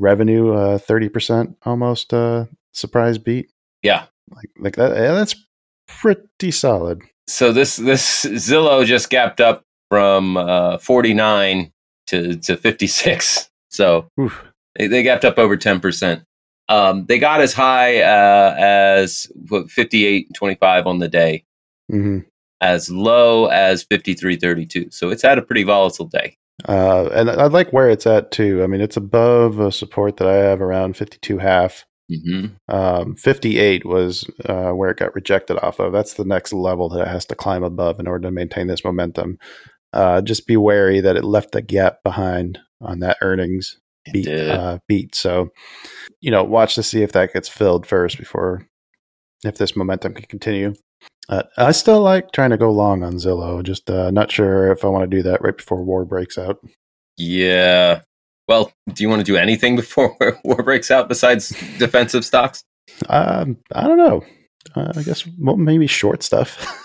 [0.00, 3.52] revenue uh 30% almost uh surprise beat.
[3.82, 4.06] yeah.
[4.34, 5.36] Like like that yeah, that's
[5.86, 7.02] pretty solid.
[7.26, 11.72] so this this Zillow just gapped up from uh, 49
[12.08, 13.50] to to 56.
[13.70, 14.44] So Oof.
[14.78, 16.24] they, they gapped up over 10 percent.
[16.68, 21.44] Um, they got as high uh, as what, 58 25 on the day,
[21.90, 22.20] hmm
[22.60, 24.90] as low as 53.32.
[24.90, 26.38] So it's had a pretty volatile day.
[26.66, 28.62] Uh, and I like where it's at too.
[28.62, 31.84] I mean, it's above a support that I have around 52 half.
[32.08, 35.92] Hmm Um, 58 was uh, where it got rejected off of.
[35.92, 38.84] That's the next level that it has to climb above in order to maintain this
[38.84, 39.38] momentum.
[39.92, 43.78] Uh, just be wary that it left a gap behind on that earnings
[44.12, 44.28] beat.
[44.28, 45.14] Uh, beat.
[45.14, 45.50] So,
[46.20, 48.66] you know, watch to see if that gets filled first before
[49.44, 50.74] if this momentum can continue.
[51.28, 53.62] Uh, I still like trying to go long on Zillow.
[53.62, 56.58] Just uh, not sure if I want to do that right before war breaks out.
[57.16, 58.00] Yeah.
[58.48, 62.64] Well, do you want to do anything before war breaks out besides defensive stocks?
[63.08, 64.24] Um, I don't know.
[64.74, 66.80] Uh, I guess well, maybe short stuff.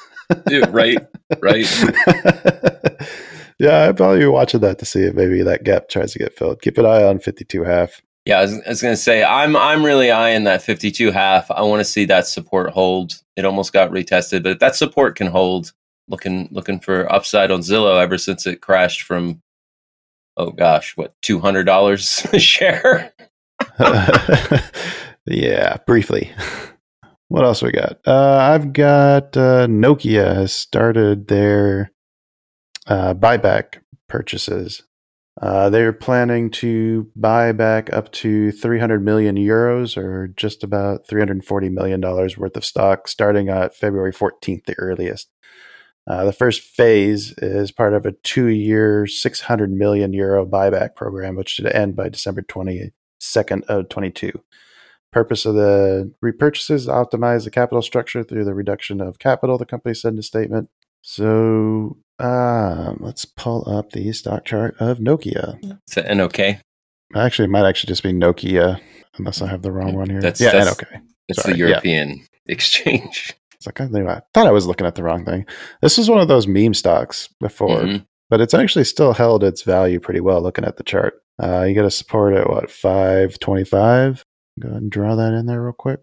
[0.48, 1.00] Yeah, right,
[1.42, 1.66] right.
[3.60, 6.38] yeah, I'd probably be watching that to see if maybe that gap tries to get
[6.38, 6.62] filled.
[6.62, 8.02] Keep an eye on 52 half.
[8.26, 11.50] Yeah, I was, I was going to say I'm I'm really eyeing that 52 half.
[11.50, 13.22] I want to see that support hold.
[13.36, 15.74] It almost got retested, but if that support can hold,
[16.08, 19.42] looking looking for upside on Zillow ever since it crashed from
[20.40, 23.14] oh gosh, what two hundred dollars a share.
[25.26, 26.32] yeah, briefly.
[27.32, 28.00] What else we got?
[28.08, 31.92] Uh, I've got uh, Nokia has started their
[32.88, 34.82] uh, buyback purchases.
[35.40, 41.70] Uh, they're planning to buy back up to 300 million euros or just about 340
[41.70, 45.30] million dollars worth of stock starting at February 14th, the earliest.
[46.10, 51.50] Uh, the first phase is part of a two-year, 600 million euro buyback program, which
[51.50, 54.32] should end by December 22nd of 22.
[55.12, 59.58] Purpose of the repurchases optimize the capital structure through the reduction of capital.
[59.58, 60.70] The company said in a statement.
[61.02, 65.60] So um, let's pull up the stock chart of Nokia.
[65.88, 66.40] Is that NOK?
[67.16, 68.80] Actually, it might actually just be Nokia,
[69.18, 70.22] unless I have the wrong one here.
[70.22, 71.02] That's- yeah, that's- okay.
[71.28, 71.68] It's the yeah.
[71.68, 73.36] European exchange.
[73.60, 75.46] It's like I, think I thought I was looking at the wrong thing.
[75.82, 78.06] This is one of those meme stocks before, Mhm.
[78.30, 80.42] but it's actually still held its value pretty well.
[80.42, 84.24] Looking at the chart, uh, you got to support at what five twenty five.
[84.60, 86.00] Go ahead and draw that in there real quick.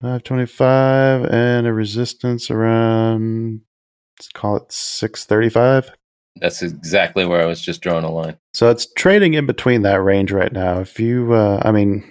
[0.00, 3.60] Five twenty five and a resistance around.
[4.18, 5.90] Let's call it six thirty five.
[6.40, 8.38] That's exactly where I was just drawing a line.
[8.54, 10.80] So it's trading in between that range right now.
[10.80, 12.02] If you, uh, I mean,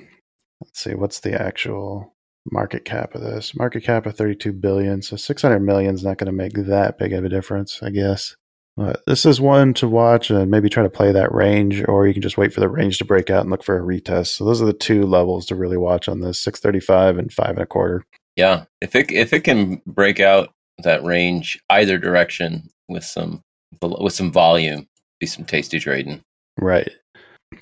[0.61, 2.12] let's see, what's the actual
[2.51, 3.55] market cap of this?
[3.55, 5.01] Market cap of 32 billion.
[5.01, 8.35] So 600 million is not going to make that big of a difference, I guess.
[8.75, 12.13] But this is one to watch and maybe try to play that range, or you
[12.13, 14.27] can just wait for the range to break out and look for a retest.
[14.27, 17.61] So those are the two levels to really watch on this: 635 and five and
[17.61, 18.03] a quarter.
[18.35, 23.43] Yeah, if it if it can break out that range either direction with some
[23.79, 24.87] with some volume,
[25.19, 26.23] be some tasty trading.
[26.57, 26.89] Right.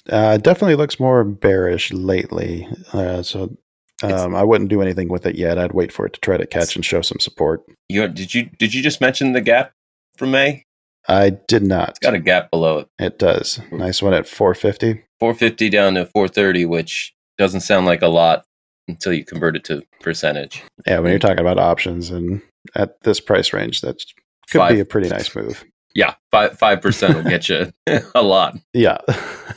[0.09, 2.67] Uh, it definitely looks more bearish lately.
[2.93, 3.57] Uh, so
[4.03, 5.57] um, I wouldn't do anything with it yet.
[5.57, 7.61] I'd wait for it to try to catch and show some support.
[7.89, 9.71] You did you did you just mention the gap
[10.17, 10.63] from May?
[11.07, 11.89] I did not.
[11.89, 13.59] It's got a gap below it, It does.
[13.71, 15.03] Nice one at 450.
[15.19, 18.43] 450 down to 430, which doesn't sound like a lot
[18.87, 20.61] until you convert it to percentage.
[20.85, 22.41] Yeah, when you're talking about options and
[22.75, 24.03] at this price range, that
[24.49, 24.73] could Five.
[24.73, 25.63] be a pretty nice move.
[25.95, 27.71] Yeah, five five percent will get you
[28.15, 28.57] a lot.
[28.73, 28.99] Yeah.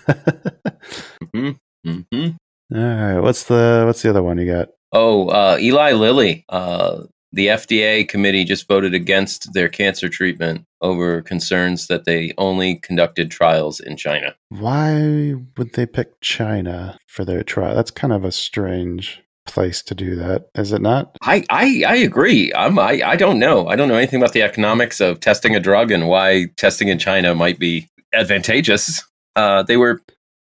[1.35, 1.50] hmm
[1.85, 2.28] hmm
[2.72, 3.20] All right.
[3.20, 4.68] What's the what's the other one you got?
[4.92, 6.44] Oh, uh, Eli Lilly.
[6.48, 12.77] Uh, the FDA committee just voted against their cancer treatment over concerns that they only
[12.77, 14.37] conducted trials in China.
[14.50, 17.74] Why would they pick China for their trial?
[17.74, 21.16] That's kind of a strange place to do that, is it not?
[21.22, 22.53] I, I, I agree.
[22.55, 23.66] I'm, I, I don't know.
[23.66, 27.00] I don't know anything about the economics of testing a drug and why testing in
[27.00, 29.05] China might be advantageous.
[29.35, 30.00] Uh, they were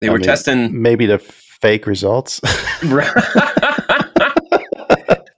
[0.02, 0.82] they I were mean, testing.
[0.82, 1.20] Maybe to
[1.62, 2.40] fake results.
[2.82, 3.12] they're,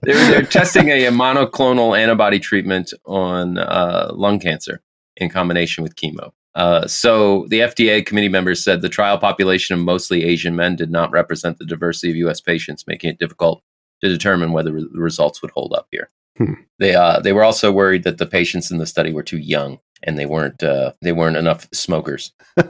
[0.02, 4.80] they're testing a, monoclonal antibody treatment on uh, lung cancer
[5.16, 6.32] in combination with chemo.
[6.54, 10.90] Uh, so the FDA committee members said the trial population of mostly Asian men did
[10.90, 12.40] not represent the diversity of U.S.
[12.40, 13.62] patients, making it difficult
[14.02, 16.10] to determine whether the results would hold up here.
[16.36, 16.54] Hmm.
[16.78, 19.80] They uh, they were also worried that the patients in the study were too young
[20.04, 22.32] and they weren't uh, they weren't enough smokers.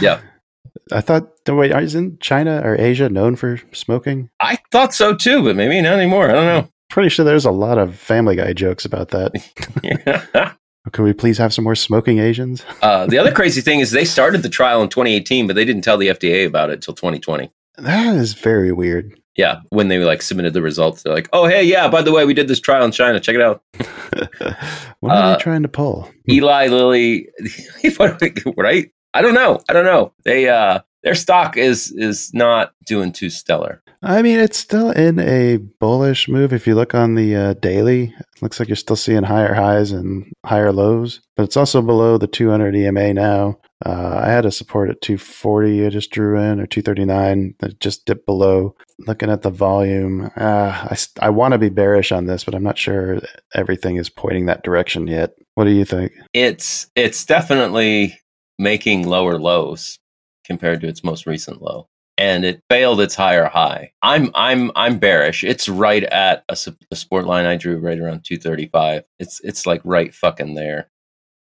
[0.00, 0.20] Yeah.
[0.92, 4.30] I thought, the way isn't China or Asia known for smoking?
[4.40, 6.30] I thought so too, but maybe not anymore.
[6.30, 6.68] I don't know.
[6.88, 9.32] Pretty sure there's a lot of Family Guy jokes about that.
[10.92, 12.64] Can we please have some more smoking Asians?
[12.82, 15.82] Uh, the other crazy thing is they started the trial in 2018, but they didn't
[15.82, 17.52] tell the FDA about it until 2020.
[17.76, 19.20] That is very weird.
[19.36, 22.24] Yeah, when they like submitted the results, they're like, "Oh, hey, yeah, by the way,
[22.24, 23.20] we did this trial in China.
[23.20, 23.62] Check it out."
[25.00, 26.10] what are Uh, they trying to pull?
[26.28, 27.28] Eli Lilly,
[28.56, 28.90] right?
[29.14, 29.60] I don't know.
[29.68, 30.12] I don't know.
[30.24, 33.82] They uh, their stock is is not doing too stellar.
[34.02, 36.54] I mean, it's still in a bullish move.
[36.54, 39.92] If you look on the uh, daily, it looks like you're still seeing higher highs
[39.92, 43.58] and higher lows, but it's also below the 200 EMA now.
[43.84, 45.86] Uh, I had a support at 240.
[45.86, 47.54] I just drew in or 239.
[47.60, 48.74] That just dipped below.
[49.06, 52.62] Looking at the volume, uh, I I want to be bearish on this, but I'm
[52.62, 53.20] not sure
[53.54, 55.34] everything is pointing that direction yet.
[55.54, 56.12] What do you think?
[56.34, 58.19] It's it's definitely
[58.60, 59.98] making lower lows
[60.44, 61.88] compared to its most recent low
[62.20, 63.92] and it failed its higher high.
[64.02, 65.42] I'm I'm I'm bearish.
[65.42, 66.56] It's right at a,
[66.90, 69.04] a support line I drew right around 235.
[69.18, 70.90] It's it's like right fucking there.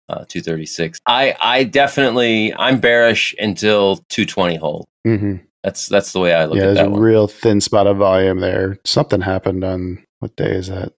[0.08, 1.00] Uh, 236.
[1.06, 4.88] I I definitely I'm bearish until 220 hold.
[5.06, 5.36] Mm-hmm.
[5.64, 7.02] That's that's the way I look yeah, at there's that a one.
[7.02, 8.78] real thin spot of volume there.
[8.86, 10.94] Something happened on what day is that?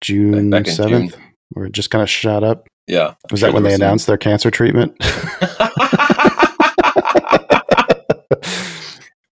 [0.00, 1.16] June seventh,
[1.50, 2.66] where it just kind of shot up.
[2.88, 3.14] Yeah.
[3.30, 4.96] Was that when they announced their cancer treatment?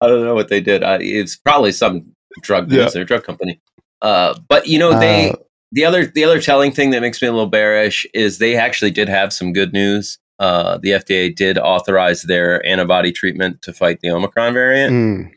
[0.00, 0.82] I don't know what they did.
[0.82, 2.12] I, it's probably some
[2.42, 2.88] drug Yeah.
[2.90, 3.60] their drug company.
[4.02, 5.36] Uh, but you know, they Uh,
[5.72, 8.90] the other the other telling thing that makes me a little bearish is they actually
[8.90, 10.18] did have some good news.
[10.38, 15.30] Uh, the FDA did authorize their antibody treatment to fight the Omicron variant, mm,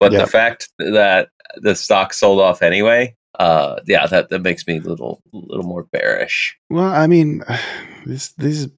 [0.00, 0.18] but yeah.
[0.20, 4.82] the fact that the stock sold off anyway, uh, yeah, that, that makes me a
[4.82, 6.58] little little more bearish.
[6.68, 7.42] well, I mean,
[8.06, 8.68] these these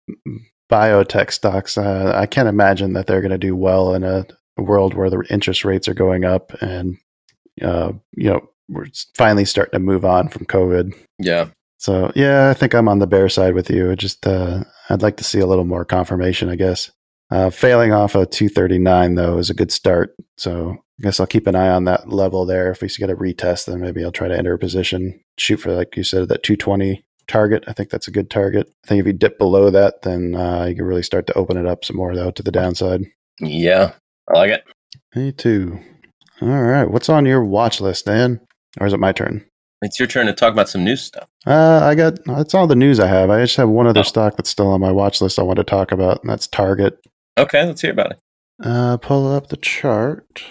[0.71, 4.25] biotech stocks, uh, I can't imagine that they're going to do well in a
[4.57, 6.97] world where the interest rates are going up and
[7.61, 10.95] uh, you know we're finally starting to move on from COVID.
[11.19, 11.49] Yeah,
[11.79, 13.97] So yeah, I think I'm on the bear side with you.
[13.97, 16.93] Just uh, I'd like to see a little more confirmation, I guess.
[17.33, 20.15] Uh, failing off a 239 though is a good start.
[20.37, 22.71] So I guess I'll keep an eye on that level there.
[22.71, 25.73] If we get a retest, then maybe I'll try to enter a position, shoot for
[25.73, 27.65] like you said that 220 target.
[27.67, 28.71] I think that's a good target.
[28.85, 31.57] I think if you dip below that, then uh, you can really start to open
[31.57, 33.03] it up some more though to the downside.
[33.41, 33.93] yeah,
[34.33, 34.63] I like it.
[35.17, 35.81] Me too.
[36.41, 38.41] All right, what's on your watch list, Dan?
[38.81, 39.45] Or is it my turn?
[39.83, 41.27] It's your turn to talk about some new stuff.
[41.45, 43.29] Uh, I got that's all the news I have.
[43.31, 44.05] I just have one other Oh.
[44.05, 46.99] stock that's still on my watch list I want to talk about, and that's Target.
[47.37, 48.19] Okay, let's hear about it.
[48.63, 50.45] Uh, pull up the chart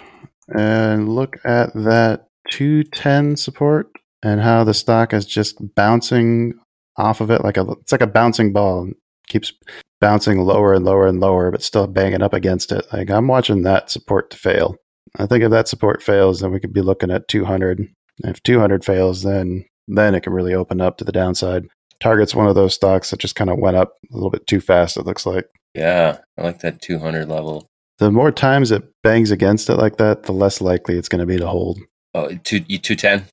[0.56, 3.88] and look at that 210 support
[4.24, 6.54] and how the stock is just bouncing
[6.98, 8.88] off of it like a it's like a bouncing ball.
[8.88, 8.96] It
[9.28, 9.54] keeps
[10.00, 12.86] bouncing lower and lower and lower, but still banging up against it.
[12.92, 14.76] Like I'm watching that support to fail.
[15.18, 17.88] I think if that support fails, then we could be looking at 200.
[18.24, 21.68] If 200 fails, then then it can really open up to the downside.
[22.00, 24.60] Target's one of those stocks that just kind of went up a little bit too
[24.60, 24.98] fast.
[24.98, 25.46] It looks like.
[25.76, 27.68] Yeah, I like that 200 level.
[28.02, 31.26] The more times it bangs against it like that, the less likely it's going to
[31.28, 31.80] be to hold.
[32.16, 33.28] Oh, two you 210.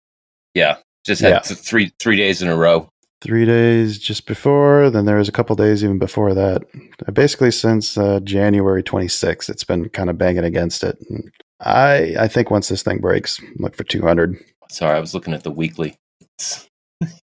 [0.54, 0.76] Yeah,
[1.06, 1.38] just had Yeah.
[1.40, 2.88] th- three three days in a row.
[3.22, 6.62] Three days just before, then there was a couple days even before that.
[7.06, 10.96] Uh, Basically, since uh, January 26th, it's been kind of banging against it.
[11.08, 14.36] And I I think once this thing breaks, look for 200.
[14.70, 15.96] Sorry, I was looking at the weekly.
[16.38, 16.68] It's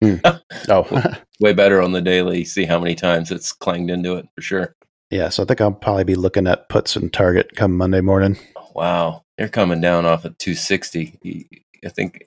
[0.69, 2.45] Oh, way better on the daily.
[2.45, 4.75] See how many times it's clanged into it for sure.
[5.13, 5.29] Yeah.
[5.29, 8.37] So I think I'll probably be looking at puts and target come Monday morning.
[8.75, 11.49] Wow, they're coming down off of 260.
[11.85, 12.27] I think,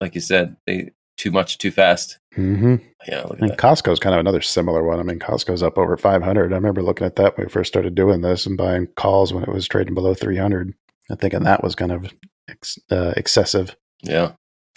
[0.00, 2.18] like you said, they too much too fast.
[2.34, 2.76] hmm
[3.08, 3.58] Yeah, look at And that.
[3.58, 5.00] Costco's kind of another similar one.
[5.00, 6.52] I mean, Costco's up over 500.
[6.52, 9.42] I remember looking at that when we first started doing this and buying calls when
[9.42, 10.74] it was trading below 300.
[11.08, 12.12] I'm thinking that was kind of
[12.50, 13.74] ex- uh, excessive.
[14.02, 14.32] Yeah.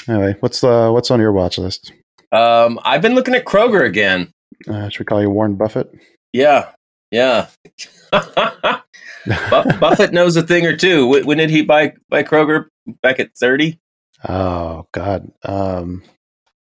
[0.08, 1.92] Anyway, what's uh, what's on your watch list?
[2.32, 4.32] Um, I've been looking at Kroger again.
[4.68, 5.92] Uh, should we call you Warren Buffett?
[6.32, 6.70] Yeah,
[7.12, 7.48] yeah.
[8.12, 11.08] Bu- Buffett knows a thing or two.
[11.08, 12.66] Wh- When did he buy buy Kroger?
[13.04, 13.80] Back at 30.
[14.28, 16.04] oh God, um,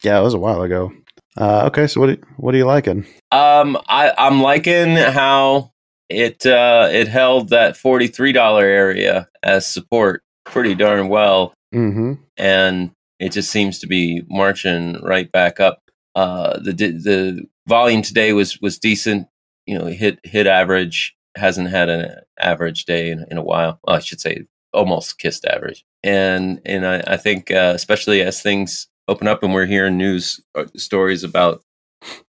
[0.02, 0.92] yeah, it was a while ago.
[1.36, 3.06] Uh, okay, so what what are you liking?
[3.30, 5.72] Um, I, I'm liking how
[6.08, 12.14] it uh, it held that forty three dollar area as support pretty darn well, Mm-hmm.
[12.38, 15.80] and it just seems to be marching right back up.
[16.14, 19.28] Uh, the the volume today was was decent.
[19.66, 21.14] You know, hit hit average.
[21.36, 23.78] Hasn't had an average day in, in a while.
[23.84, 25.84] Well, I should say almost kissed average.
[26.02, 30.40] And and I, I think uh, especially as things open up and we're hearing news
[30.54, 31.62] uh, stories about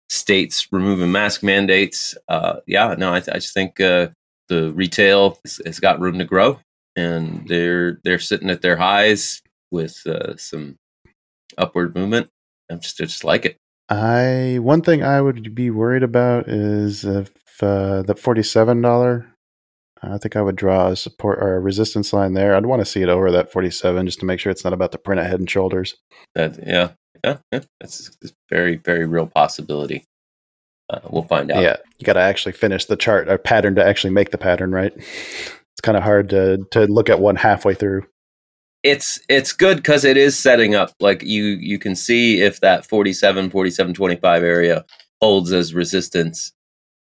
[0.09, 2.15] states removing mask mandates.
[2.27, 4.09] Uh, yeah, no, I, th- I just think uh,
[4.49, 6.59] the retail has, has got room to grow,
[6.95, 10.77] and they're they're sitting at their highs with uh, some
[11.57, 12.29] upward movement.
[12.69, 13.57] I'm just I just like it.
[13.91, 17.31] I one thing I would be worried about is if
[17.61, 19.27] uh, the forty-seven dollar.
[20.03, 22.55] I think I would draw a support or a resistance line there.
[22.55, 24.91] I'd want to see it over that forty-seven just to make sure it's not about
[24.93, 25.95] to print a head and shoulders.
[26.33, 26.91] That yeah,
[27.23, 27.59] yeah, yeah.
[27.79, 30.05] That's a very very real possibility.
[30.89, 31.61] Uh, we'll find out.
[31.61, 34.71] Yeah, you got to actually finish the chart or pattern to actually make the pattern
[34.71, 34.93] right.
[34.95, 38.07] It's kind of hard to to look at one halfway through.
[38.83, 42.85] It's it's good because it is setting up like you you can see if that
[42.85, 44.85] 47 47 25 area
[45.21, 46.51] holds as resistance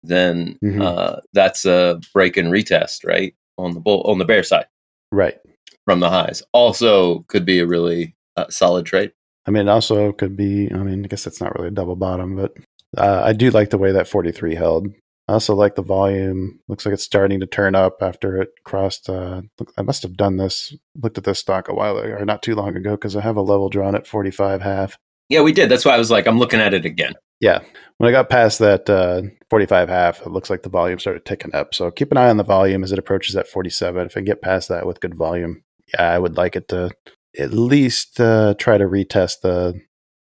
[0.03, 0.81] then Mhm.
[0.81, 4.65] uh, that's a break and retest right on the bull on the bear side
[5.11, 5.37] Right.
[5.85, 9.11] from the highs also could be a really uh, solid trade
[9.47, 10.71] I mean, also could be.
[10.71, 12.53] I mean, I guess it's not really a double bottom, but
[12.95, 14.93] uh, I do like the way that 43 held.
[15.31, 16.59] I also like the volume.
[16.67, 19.09] Looks like it's starting to turn up after it crossed.
[19.09, 20.75] Uh, look, I must have done this.
[21.01, 23.37] Looked at this stock a while ago, or not too long ago, because I have
[23.37, 24.97] a level drawn at 45 half.
[25.29, 27.59] yeah we did that's why i was like i'm looking at it again Yeah,
[27.97, 31.55] when I got past that uh, 45 half, it looks like the volume started ticking
[31.55, 31.73] up.
[31.73, 34.05] So keep an eye on the volume as it approaches that 47.
[34.05, 35.63] If I get past that with good volume,
[35.93, 36.91] yeah, I would like it to
[37.39, 39.79] at least uh, try to retest the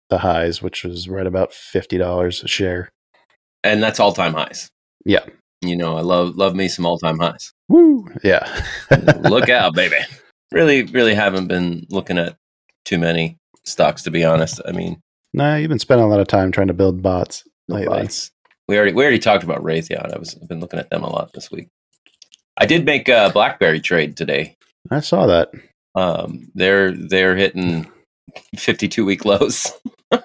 [0.09, 2.89] the highs, which was right about fifty dollars a share.
[3.63, 4.69] and that's all-time highs
[5.07, 5.25] Yeah.
[5.61, 8.07] you know i love love me some all-time highs Woo!
[8.23, 8.45] Yeah.
[9.21, 9.97] look out baby
[10.51, 12.35] really really haven't been looking at
[12.85, 15.01] too many stocks to be honest i mean
[15.33, 17.87] nah, you've been spending a lot of time trying to build bots lately.
[17.87, 18.31] bots.
[18.67, 21.09] we already we already talked about raytheon i was i've been looking at them a
[21.09, 21.67] lot this week
[22.57, 24.55] i did make a blackberry trade today
[24.91, 25.51] I saw that.
[25.95, 27.87] um they're they're hitting
[28.57, 29.71] 52 week lows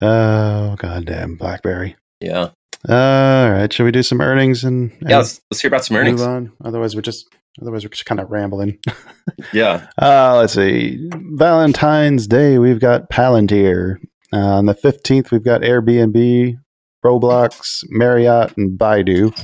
[0.00, 1.96] oh goddamn BlackBerry.
[2.20, 2.50] Yeah
[2.88, 5.96] all right, should we do some earnings and, and yeah let's, let's hear about some
[5.96, 6.52] earnings move on?
[6.64, 7.26] Otherwise, we're just
[7.60, 8.78] otherwise we're just kind of rambling.
[9.52, 11.08] yeah Uh, let's see.
[11.32, 13.96] Valentine's Day, we've got Palantir.
[14.32, 16.56] Uh, on the 15th, we've got Airbnb,
[17.04, 19.36] Roblox, Marriott, and Baidu.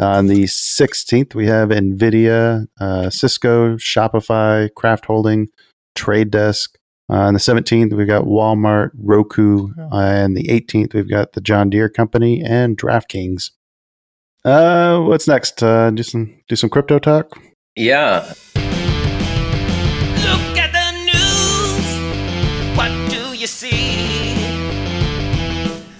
[0.00, 5.48] On the 16th, we have NVIDIA, uh, Cisco, Shopify, Kraft Holding,
[5.94, 6.76] Trade Desk.
[7.10, 9.70] Uh, on the 17th, we've got Walmart, Roku.
[9.90, 13.50] and the 18th, we've got the John Deere Company and DraftKings.
[14.44, 15.60] Uh, what's next?
[15.62, 17.38] Uh, do some do some crypto talk.
[17.76, 18.64] yeah Look
[20.56, 21.86] at the news.
[22.76, 24.34] What do you see?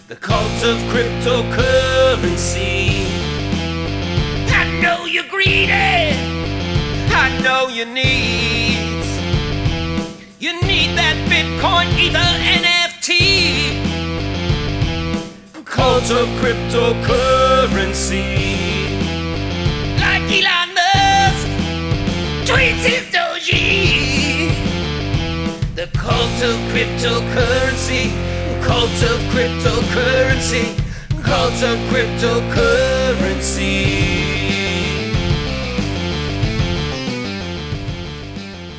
[0.09, 3.05] The cult of cryptocurrency.
[4.49, 5.71] I know you're greedy.
[5.73, 8.60] I know your needs.
[11.61, 13.11] Bitcoin, Ether, NFT.
[15.67, 18.25] Cult of cryptocurrency.
[20.01, 21.47] Like Elon Musk
[22.49, 24.57] tweets his doji.
[25.75, 28.05] The cult of cryptocurrency,
[28.65, 30.65] cult of cryptocurrency,
[31.23, 33.77] cult of cryptocurrency.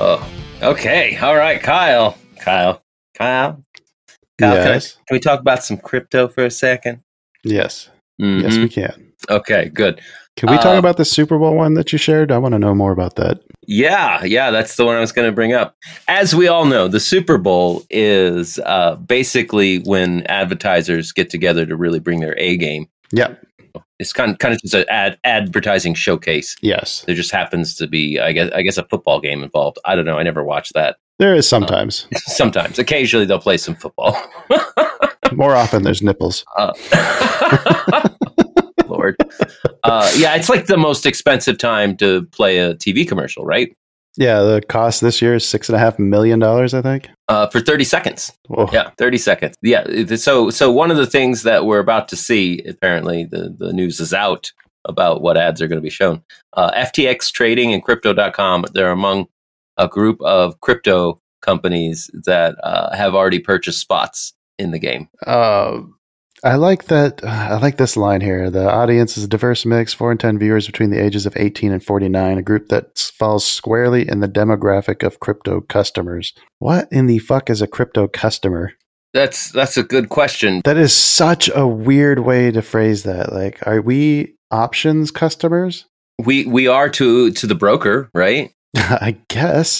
[0.04, 0.20] oh
[0.64, 2.82] okay all right kyle kyle
[3.18, 3.64] kyle
[4.40, 7.02] Kyle, can, I- can we talk about some crypto for a second
[7.44, 7.90] Yes.
[8.18, 8.62] Yes, Mhm.
[8.64, 9.14] we can.
[9.30, 10.02] okay good
[10.38, 12.32] Can we talk Uh, about the Super Bowl one that you shared?
[12.32, 13.40] I want to know more about that.
[13.68, 15.76] Yeah, yeah, that's the one I was going to bring up.
[16.08, 21.76] As we all know, the Super Bowl is uh, basically when advertisers get together to
[21.76, 22.88] really bring their A game.
[23.12, 23.36] Yeah.
[24.00, 26.56] It's kind of, kind of just an ad, advertising showcase.
[26.62, 27.04] Yes.
[27.06, 29.80] There just happens to be, I guess, I guess, a football game involved.
[29.86, 30.18] I don't know.
[30.18, 30.96] I never watched that.
[31.20, 32.08] There is sometimes.
[32.16, 34.18] Sometimes, occasionally, they'll play some football.
[35.34, 36.44] more often, there's nipples.
[36.58, 36.74] Uh,
[38.88, 39.16] Lord,
[39.84, 43.76] uh, yeah, it's like the most expensive time to play a TV commercial, right?
[44.18, 44.42] Yeah.
[44.42, 47.08] The cost this year is six and a half million dollars, I think.
[47.28, 48.32] Uh, for thirty seconds.
[48.48, 48.70] Whoa.
[48.74, 49.56] Yeah, 30 seconds.
[49.62, 50.16] Yeah.
[50.16, 54.00] So, so one of the things that we're about to see, apparently, the, the news
[54.00, 54.52] is out
[54.86, 56.24] about what ads are going to be shown.
[56.54, 59.28] Uh, FTX Trading and Crypto.com, they're among
[59.82, 65.08] a group of crypto companies that uh, have already purchased spots in the game.
[65.26, 65.82] Uh,
[66.44, 67.24] I like that.
[67.24, 68.50] I like this line here.
[68.50, 71.72] The audience is a diverse mix, four and ten viewers between the ages of eighteen
[71.72, 72.38] and forty-nine.
[72.38, 76.34] A group that falls squarely in the demographic of crypto customers.
[76.60, 78.74] What in the fuck is a crypto customer?
[79.14, 80.62] That's that's a good question.
[80.64, 83.34] That is such a weird way to phrase that.
[83.34, 85.86] Like, are we options customers?
[86.18, 88.52] We we are to to the broker, right?
[88.76, 89.80] I guess.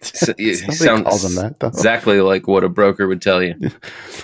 [0.00, 0.32] So,
[0.72, 1.60] sounds calls that.
[1.60, 1.68] Though.
[1.68, 3.54] Exactly like what a broker would tell you.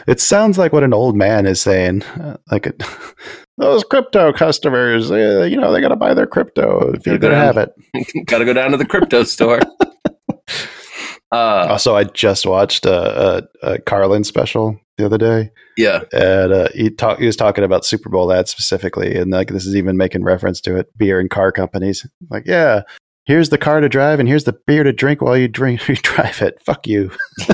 [0.07, 2.03] It sounds like what an old man is saying.
[2.03, 2.83] Uh, like it,
[3.59, 7.19] those crypto customers, uh, you know, they got to buy their crypto if you Gotta
[7.19, 8.27] go could have it.
[8.27, 9.61] Got to go down to the crypto store.
[11.33, 16.03] Uh, Also, I just watched a, a, a Carlin special the other day, yeah.
[16.13, 19.67] and uh, he talk, he was talking about Super Bowl ads specifically, and like this
[19.67, 22.07] is even making reference to it, beer and car companies.
[22.31, 22.83] Like, yeah,
[23.25, 25.97] here's the car to drive, and here's the beer to drink while you drink you
[26.03, 26.63] drive it.
[26.63, 27.11] Fuck you.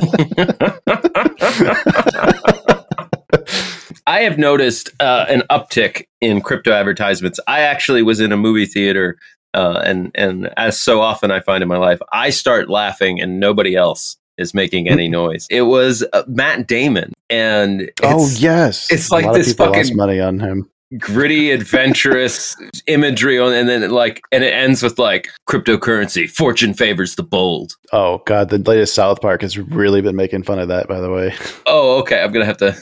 [4.06, 7.38] I have noticed uh, an uptick in crypto advertisements.
[7.46, 9.18] I actually was in a movie theater
[9.54, 13.40] uh, and and as so often I find in my life, I start laughing and
[13.40, 15.46] nobody else is making any noise.
[15.50, 20.70] It was uh, Matt Damon, and oh yes, it's like this fucking- money on him.
[20.98, 26.28] Gritty, adventurous imagery, on, and then like, and it ends with like cryptocurrency.
[26.28, 27.76] Fortune favors the bold.
[27.92, 30.88] Oh god, the latest South Park has really been making fun of that.
[30.88, 31.34] By the way,
[31.66, 32.20] Oh, okay.
[32.22, 32.76] I'm gonna have to.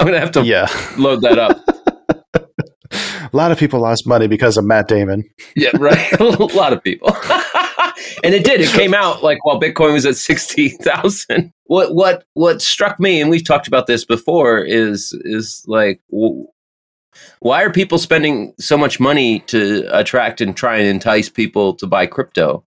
[0.00, 0.66] I'm gonna have to yeah,
[0.98, 1.60] load that up.
[2.92, 5.24] a lot of people lost money because of Matt Damon.
[5.56, 6.12] Yeah, right.
[6.20, 7.08] a lot of people.
[8.24, 8.60] and it did.
[8.60, 11.52] It came out like while Bitcoin was at sixty thousand.
[11.64, 16.00] What what what struck me, and we've talked about this before, is is like.
[16.10, 16.46] W-
[17.40, 21.86] why are people spending so much money to attract and try and entice people to
[21.86, 22.64] buy crypto?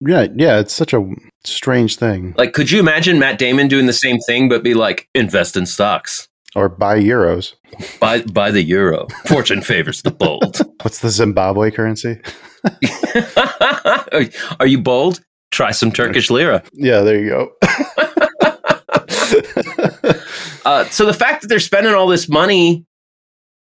[0.00, 1.02] Yeah, yeah, it's such a
[1.44, 2.34] strange thing.
[2.36, 5.64] Like, could you imagine Matt Damon doing the same thing, but be like, invest in
[5.64, 7.54] stocks, Or buy euros.
[7.98, 9.06] buy buy the euro.
[9.26, 10.58] Fortune favors the bold.
[10.82, 12.20] What's the Zimbabwe currency?
[14.60, 15.20] are you bold?
[15.50, 16.62] Try some Turkish lira.
[16.72, 17.52] Yeah, there you go.
[20.64, 22.84] Uh, so the fact that they're spending all this money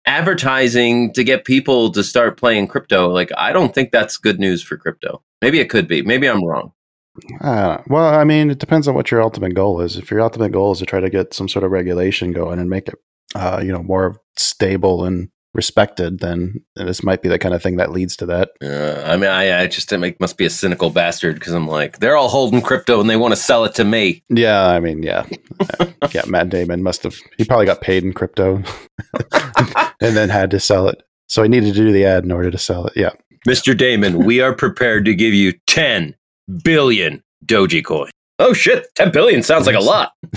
[0.07, 4.63] advertising to get people to start playing crypto, like I don't think that's good news
[4.63, 5.21] for crypto.
[5.41, 6.01] Maybe it could be.
[6.01, 6.71] Maybe I'm wrong.
[7.41, 9.97] Uh, well, I mean, it depends on what your ultimate goal is.
[9.97, 12.69] If your ultimate goal is to try to get some sort of regulation going and
[12.69, 12.95] make it,
[13.35, 17.75] uh, you know, more stable and respected, then this might be the kind of thing
[17.77, 18.51] that leads to that.
[18.63, 22.15] Uh, I mean, I, I just must be a cynical bastard because I'm like, they're
[22.15, 24.23] all holding crypto and they want to sell it to me.
[24.29, 25.25] Yeah, I mean, yeah,
[26.11, 26.21] yeah.
[26.27, 27.15] Matt Damon must have.
[27.37, 28.63] He probably got paid in crypto,
[29.99, 31.03] and then had to sell it.
[31.27, 32.93] So he needed to do the ad in order to sell it.
[32.95, 33.11] Yeah.
[33.47, 33.75] Mr.
[33.75, 36.15] Damon, we are prepared to give you 10
[36.63, 38.09] billion Dogecoin.
[38.39, 40.13] Oh shit, 10 billion sounds like a lot.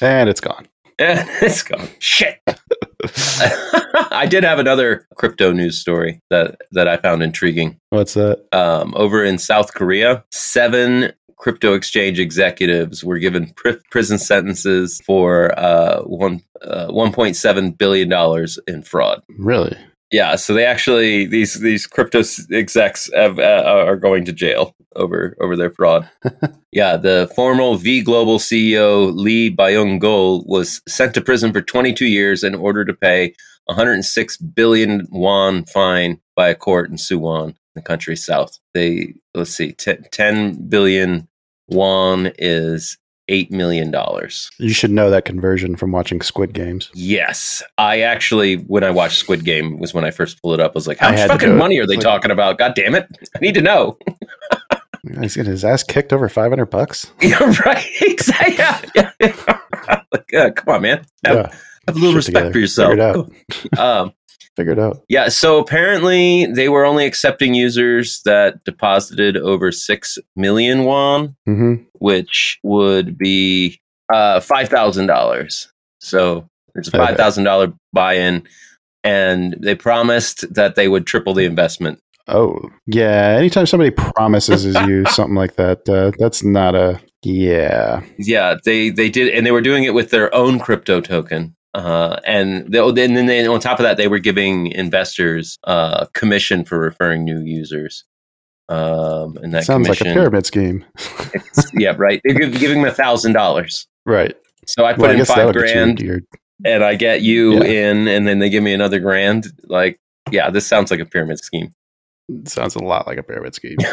[0.00, 0.66] and it's gone.
[0.98, 1.88] Yeah, it's gone.
[1.98, 2.40] Shit.
[4.10, 7.78] I did have another crypto news story that, that I found intriguing.
[7.90, 8.46] What's that?
[8.52, 15.56] Um, over in South Korea, seven crypto exchange executives were given pri- prison sentences for
[15.58, 19.22] uh, one uh, 1.7 billion dollars in fraud.
[19.38, 19.76] Really?
[20.10, 22.22] Yeah, so they actually these these crypto
[22.52, 26.08] execs have, uh, are going to jail over over their fraud.
[26.72, 32.06] yeah, the former V Global CEO Lee Byung Gol was sent to prison for 22
[32.06, 33.34] years in order to pay
[33.66, 38.58] 106 billion won fine by a court in Suwon, the country's south.
[38.74, 41.28] They let's see, t- 10 billion
[41.68, 42.96] won is
[43.28, 44.48] eight million dollars.
[44.58, 46.90] You should know that conversion from watching Squid Games.
[46.94, 50.70] Yes, I actually, when I watched Squid Game, was when I first pulled it up.
[50.70, 52.56] I was like, "How much fucking money are they Like- talking about?
[52.58, 53.08] God damn it!
[53.34, 53.98] I need to know."
[55.20, 57.10] He's getting his ass kicked over five hundred bucks.
[57.20, 57.86] yeah, right.
[58.00, 58.56] Exactly.
[58.56, 59.60] Yeah, yeah,
[60.12, 61.06] like, uh, come on, man.
[61.24, 61.50] Have, Yeah,
[61.86, 62.52] have a little Shit respect together.
[62.52, 62.90] for yourself.
[62.90, 63.24] Figure
[63.72, 64.12] it um,
[64.56, 65.02] figure it out.
[65.08, 65.28] yeah.
[65.28, 72.58] So apparently, they were only accepting users that deposited over six million won, hmm which
[72.62, 73.80] would be
[74.12, 75.68] uh, five thousand dollars.
[76.00, 78.46] So there's a five thousand dollar buy-in,
[79.04, 82.00] and they promised that they would triple the investment.
[82.28, 83.36] Oh, yeah.
[83.38, 88.02] Anytime somebody promises you something like that, uh, that's not a yeah.
[88.18, 91.54] Yeah, they they did, and they were doing it with their own crypto token.
[91.74, 96.06] Uh, and they, and then they, on top of that, they were giving investors uh,
[96.14, 98.04] commission for referring new users.
[98.70, 100.84] Um, and that Sounds like a pyramid scheme.
[101.74, 102.20] yeah, right.
[102.24, 103.86] They're giving them a thousand dollars.
[104.06, 104.34] right.
[104.66, 106.26] So I put Well, in that five would get you grand,
[106.64, 107.90] and I get you Yeah.
[107.90, 109.46] in, and then they give me another grand.
[109.68, 110.00] Like,
[110.32, 111.72] yeah, this sounds like a pyramid scheme.
[112.44, 113.76] Sounds a lot like a pyramid scheme.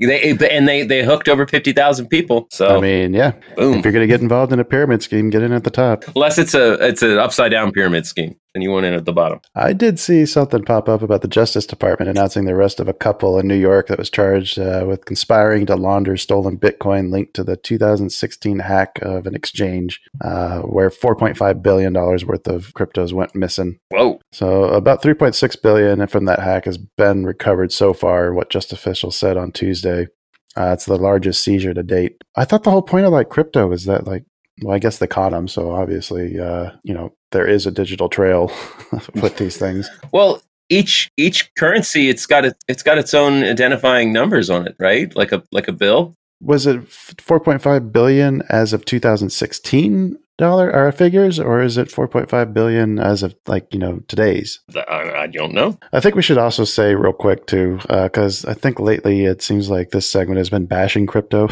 [0.00, 2.46] they eh, and they they hooked over fifty thousand people.
[2.50, 3.32] So I mean, yeah.
[3.56, 3.78] boom.
[3.78, 6.04] If you're going to get involved in a pyramid scheme, get in at the top.
[6.14, 9.12] Unless it's a it's an upside down pyramid scheme, and you went in at the
[9.12, 9.40] bottom.
[9.54, 12.92] I did see something pop up about the Justice Department announcing the arrest of a
[12.92, 17.34] couple in New York that was charged uh, with conspiring to launder stolen Bitcoin linked
[17.34, 23.12] to the 2016 hack of an exchange uh, where 4.5 billion dollars worth of cryptos
[23.12, 23.78] went missing.
[23.90, 24.18] Whoa.
[24.32, 28.34] So about 3.6 billion from that hack has been recovered so far.
[28.34, 30.08] What just officials said on Tuesday.
[30.56, 32.16] Uh, it's the largest seizure to date.
[32.34, 34.24] I thought the whole point of like crypto is that like,
[34.62, 35.46] well, I guess they caught them.
[35.46, 38.52] So obviously, uh, you know, there is a digital trail
[39.14, 39.90] with these things.
[40.12, 44.76] Well, each each currency it's got it it's got its own identifying numbers on it,
[44.78, 45.14] right?
[45.16, 46.14] Like a like a bill.
[46.40, 52.98] Was it 4.5 billion as of 2016 dollar or figures, or is it 4.5 billion
[52.98, 54.60] as of like you know today's?
[54.74, 55.78] I, I don't know.
[55.92, 59.68] I think we should also say real quick too, because I think lately it seems
[59.68, 61.48] like this segment has been bashing crypto.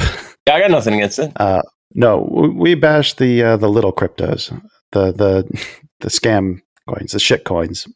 [0.46, 1.32] Yeah, I got nothing against it.
[1.36, 1.62] Uh,
[1.94, 4.52] no, we bash the uh, the little cryptos,
[4.92, 5.66] the the
[6.00, 7.86] the scam coins, the shit coins.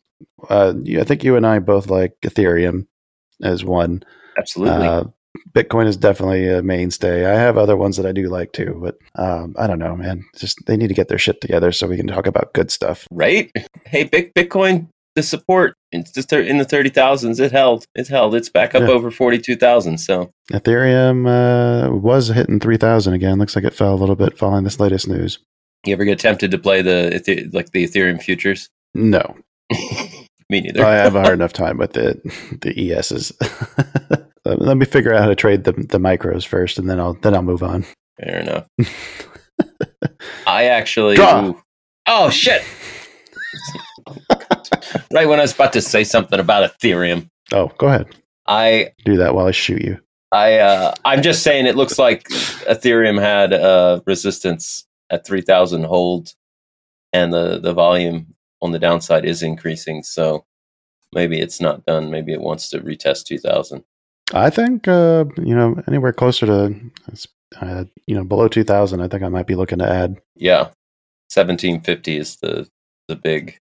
[0.49, 2.87] uh, you, I think you and I both like Ethereum
[3.43, 4.03] as one.
[4.39, 4.87] Absolutely.
[4.87, 5.05] Uh,
[5.53, 7.25] Bitcoin is definitely a mainstay.
[7.25, 10.25] I have other ones that I do like too, but um, I don't know, man.
[10.37, 13.07] Just they need to get their shit together so we can talk about good stuff.
[13.13, 13.51] right?
[13.87, 17.39] Hey, Bit- Bitcoin, the support it's just in the thirty thousands.
[17.41, 17.85] It held.
[17.97, 18.35] It held.
[18.35, 18.89] It's back up Yeah.
[18.91, 19.99] over forty two thousand.
[19.99, 23.39] So Ethereum uh, was hitting three thousand again.
[23.39, 25.39] Looks like it fell a little bit following this latest news.
[25.85, 28.69] You ever get tempted to play the like the Ethereum futures?
[28.95, 29.37] No,
[30.51, 30.85] Me neither.
[30.85, 32.21] I have a hard enough time with the
[32.61, 33.33] the ESs.
[34.45, 37.35] Let me figure out how to trade the the micros first, and then I'll then
[37.35, 37.85] I'll move on.
[38.21, 38.67] Fair enough.
[40.47, 41.19] I actually.
[41.19, 41.63] Ooh.
[42.07, 42.63] Oh shit!
[45.13, 48.09] right when I was about to say something about Ethereum, Oh, go ahead.
[48.47, 50.01] I Do that while I shoot you.
[50.33, 52.25] I uh, I'm just saying it looks like
[52.69, 56.35] Ethereum had uh, resistance at 3000 hold
[57.13, 60.45] and the the volume on the downside is increasing so
[61.13, 63.83] maybe it's not done maybe it wants to retest 2000
[64.33, 66.75] I think uh, you know anywhere closer to
[67.61, 69.01] uh, you know below two thousand.
[69.01, 70.17] I think I might be looking to add.
[70.37, 70.71] yeah
[71.35, 72.69] 1750 is the
[73.09, 73.59] the big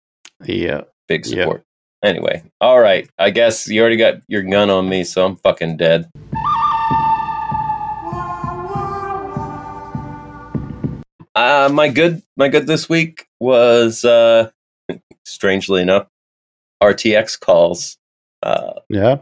[0.44, 0.82] Yeah.
[1.08, 1.44] big Yeah.
[1.44, 1.64] support
[2.04, 5.78] anyway all right i guess you already got your gun on me so i'm fucking
[5.78, 6.10] dead
[11.36, 14.50] uh my good my good this week was uh
[15.26, 16.08] strangely enough
[16.84, 17.98] rtx calls
[18.44, 19.18] uh Yeah.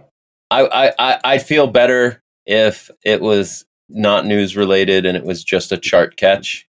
[0.51, 5.43] I, I, I I'd feel better if it was not news related and it was
[5.43, 6.67] just a chart catch,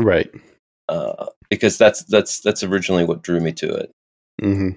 [0.00, 0.30] Right.
[0.88, 3.90] uh, because that's that's that's originally what drew me to it.
[4.40, 4.70] hmm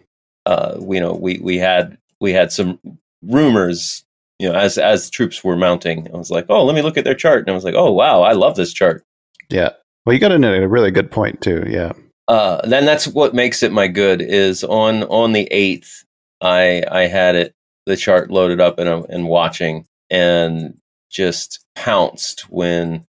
[0.46, 2.80] Uh, we, you know, we we had we had some
[3.24, 4.04] rumors,
[4.40, 6.08] you know, as as troops were mounting.
[6.14, 7.92] I was like, oh, let me look at their chart, and I was like, oh
[7.92, 9.04] wow, I love this chart.
[9.50, 9.70] Yeah.
[10.06, 11.64] Well, you got in at a really good point too.
[11.68, 11.94] Yeah.
[12.28, 16.06] Uh, then that's what makes it my good is on on the eighth,
[16.42, 17.54] I I had it
[17.86, 20.78] the chart loaded up and and watching and
[21.10, 23.06] just pounced when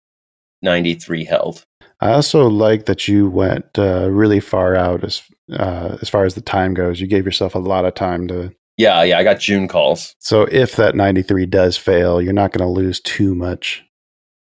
[0.63, 1.65] 93 held.
[2.01, 5.23] I also like that you went uh, really far out as
[5.53, 7.01] uh, as far as the time goes.
[7.01, 8.53] You gave yourself a lot of time to.
[8.77, 10.17] Yeah, yeah, I got June calls.
[10.19, 13.84] So if that 93 does fail, you're not going to lose too much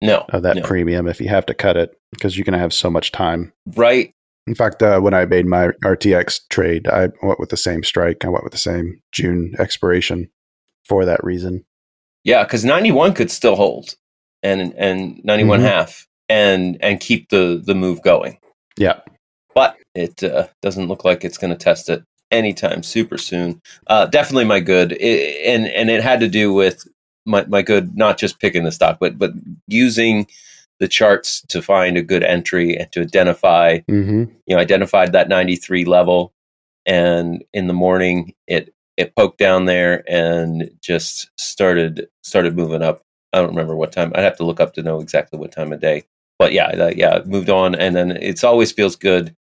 [0.02, 0.62] No, of that no.
[0.64, 3.52] premium if you have to cut it because you're going to have so much time.
[3.76, 4.12] right.
[4.48, 8.26] In fact, uh, when I made my RTX trade, I went with the same strike.
[8.26, 10.28] I went with the same June expiration
[10.86, 11.66] for that reason.
[12.24, 13.94] Yeah, because 91 could still hold
[14.42, 15.64] and and 91 Mhm.
[15.64, 18.40] half and and keep the the move going.
[18.78, 19.02] Yeah.
[19.54, 23.62] but it uh, doesn't look like it's going to test it anytime super soon.
[23.88, 26.88] Uh, definitely my good, I and and it had to do with
[27.30, 29.32] my my good, not just picking the stock, but but
[29.68, 30.28] using
[30.80, 35.30] the charts to find a good entry and to identify, hmm you know, identified that
[35.30, 36.34] 93 level,
[36.86, 43.04] and in the morning it it poked down there and just started started moving up.
[43.32, 44.12] I don't remember what time.
[44.16, 46.04] I'd have to look up to know exactly what time of day.
[46.40, 49.36] But yeah, that, yeah, moved on, and then it's always feels good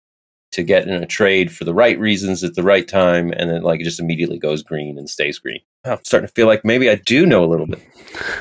[0.56, 3.62] to get in a trade for the right reasons at the right time, and then
[3.62, 5.60] like it just immediately goes green and stays green.
[5.84, 7.80] I'm starting to feel like maybe I do know a little bit.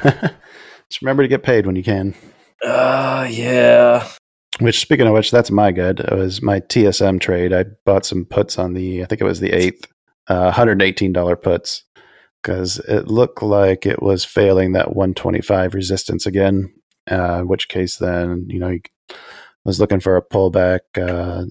[0.90, 2.14] Just remember to get paid when you can.
[2.64, 4.08] Uh yeah.
[4.60, 6.00] Which, speaking of which, that's my good.
[6.00, 7.52] It was my TSM trade.
[7.52, 9.86] I bought some puts on the, I think it was the eighth,
[10.28, 11.82] uh, $118 puts
[12.40, 16.72] because it looked like it was failing that 125 resistance again.
[17.10, 18.80] Uh, in which case, then you know, you
[19.64, 21.44] was looking for a pullback, uh,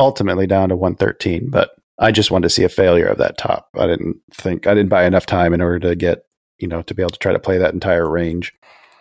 [0.00, 1.50] ultimately down to 113.
[1.50, 1.70] But
[2.00, 3.68] I just wanted to see a failure of that top.
[3.78, 6.24] I didn't think I didn't buy enough time in order to get,
[6.58, 8.52] you know, to be able to try to play that entire range.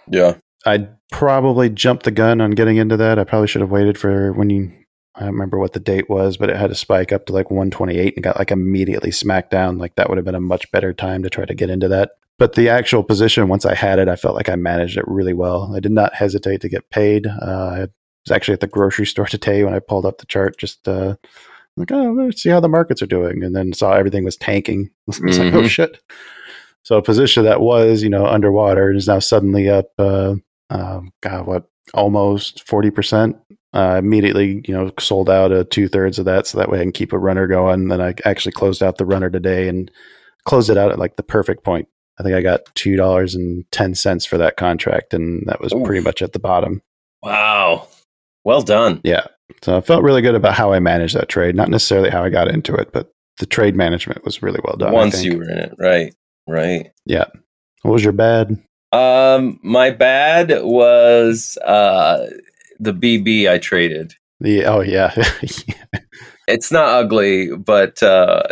[0.07, 0.35] Yeah.
[0.65, 3.17] I probably jumped the gun on getting into that.
[3.17, 4.71] I probably should have waited for when you.
[5.15, 7.49] I don't remember what the date was, but it had a spike up to like
[7.51, 9.77] 128 and got like immediately smacked down.
[9.77, 12.11] Like that would have been a much better time to try to get into that.
[12.37, 15.33] But the actual position, once I had it, I felt like I managed it really
[15.33, 15.73] well.
[15.75, 17.27] I did not hesitate to get paid.
[17.27, 17.87] Uh, I
[18.30, 21.15] was actually at the grocery store today when I pulled up the chart, just uh,
[21.75, 24.89] like, oh, let's see how the markets are doing, and then saw everything was tanking.
[25.07, 25.69] I was like, oh Mhm.
[25.69, 25.99] shit.
[26.84, 29.88] So a position that was, you know, underwater is now suddenly up.
[29.97, 30.36] Uh,
[30.69, 33.38] um, God, what almost forty percent.
[33.71, 36.84] Uh, immediately, you know, sold out uh, two thirds of that, so that way I
[36.84, 37.89] can keep a runner going.
[37.89, 39.91] Then I actually closed out the runner today and
[40.45, 41.88] closed it out at like the perfect point.
[42.19, 45.71] I think I got two dollars and ten cents for that contract, and that was
[45.73, 45.84] Oof.
[45.86, 46.82] pretty much at the bottom.
[47.21, 47.88] Wow.
[48.43, 49.01] Well done.
[49.03, 49.25] Yeah,
[49.61, 51.55] so I felt really good about how I managed that trade.
[51.55, 54.93] Not necessarily how I got into it, but the trade management was really well done.
[54.93, 56.13] Once you were in it, right?
[56.47, 56.91] Right.
[57.05, 57.25] Yeah.
[57.81, 58.61] What was your bad?
[58.91, 62.27] Um, my bad was uh
[62.79, 64.15] the BB I traded.
[64.39, 65.13] The oh yeah,
[66.47, 68.43] It's not ugly, but uh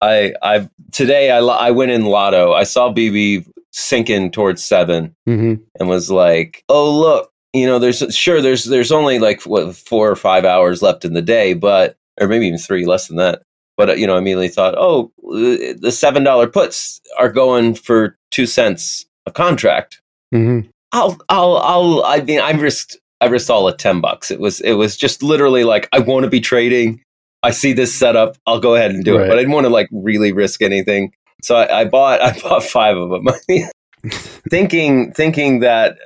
[0.00, 2.52] I I today I I went in lotto.
[2.52, 8.02] I saw BB sinking towards seven hmm and was like, "Oh look, you know, there's
[8.14, 11.96] sure there's there's only like what four or five hours left in the day, but
[12.20, 13.42] or maybe even three less than that."
[13.76, 17.74] But uh, you know, I immediately thought, "Oh, uh, the seven dollar puts are going
[17.74, 20.00] for two cents a contract.
[20.32, 20.60] hmm
[20.92, 24.30] I'll I'll I'll I mean, I risked I risked all at ten bucks.
[24.30, 27.02] It was it was just literally like I want to be trading.
[27.42, 28.36] I see this setup.
[28.46, 29.26] I'll go ahead and do Right.
[29.26, 31.12] it, but I didn't want to like really risk anything.
[31.42, 33.26] So I, I bought I bought five of them,
[34.50, 35.98] thinking thinking that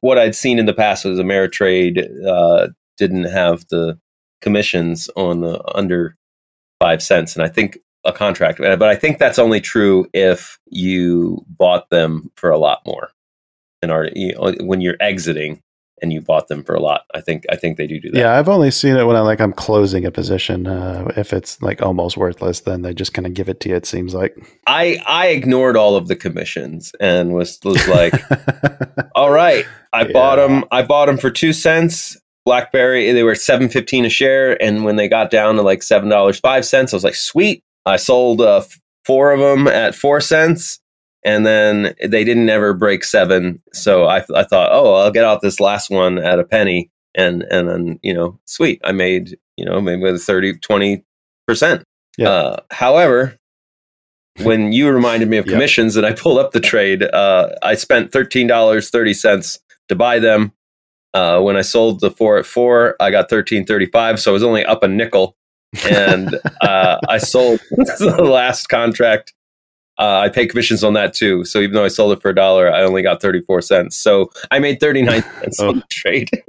[0.00, 3.98] what I'd seen in the past was Ameritrade uh, didn't have the
[4.40, 6.16] commissions on the under
[6.80, 11.44] five cents, and I think a contract, but I think that's only true if you
[11.48, 13.10] bought them for a lot more,
[13.82, 15.62] and are you know, when you're exiting
[16.02, 17.02] and you bought them for a lot.
[17.14, 18.18] I think I think they do do that.
[18.18, 20.66] Yeah, I've only seen it when I like I'm closing a position.
[20.66, 23.76] Uh, if it's like almost worthless, then they just kind of give it to you.
[23.76, 24.36] It seems like.
[24.66, 28.14] I I ignored all of the commissions and was was like,
[29.14, 30.12] all right, I Yeah.
[30.12, 30.64] bought them.
[30.70, 32.16] I bought them for two cents.
[32.46, 36.08] BlackBerry, they were seven fifteen a share, and when they got down to like seven
[36.08, 37.62] dollars five cents, I was like, sweet.
[37.86, 38.62] I sold uh,
[39.04, 40.79] four of them at four cents,
[41.24, 43.62] and then they didn't ever break seven.
[43.72, 47.42] So I I thought, oh, I'll get out this last one at a penny, and
[47.50, 51.04] and then you know, sweet, I made you know maybe with 30 20
[51.46, 51.84] percent.
[52.16, 52.28] Yeah.
[52.30, 53.36] Uh, however,
[54.42, 58.12] when you reminded me of commissions and I pulled up the trade, uh, I spent
[58.12, 59.58] thirteen dollars thirty cents
[59.88, 60.52] to buy them.
[61.12, 64.34] Uh, when I sold the four at four, I got thirteen thirty five, so I
[64.34, 65.36] was only up a nickel.
[65.88, 69.34] And uh, I sold the last contract.
[70.00, 71.44] Uh, I pay commissions on that too.
[71.44, 73.96] So even though I sold it for a dollar, I only got thirty four cents.
[73.98, 75.68] So I made thirty nine cents Oh.
[75.68, 76.30] on the trade.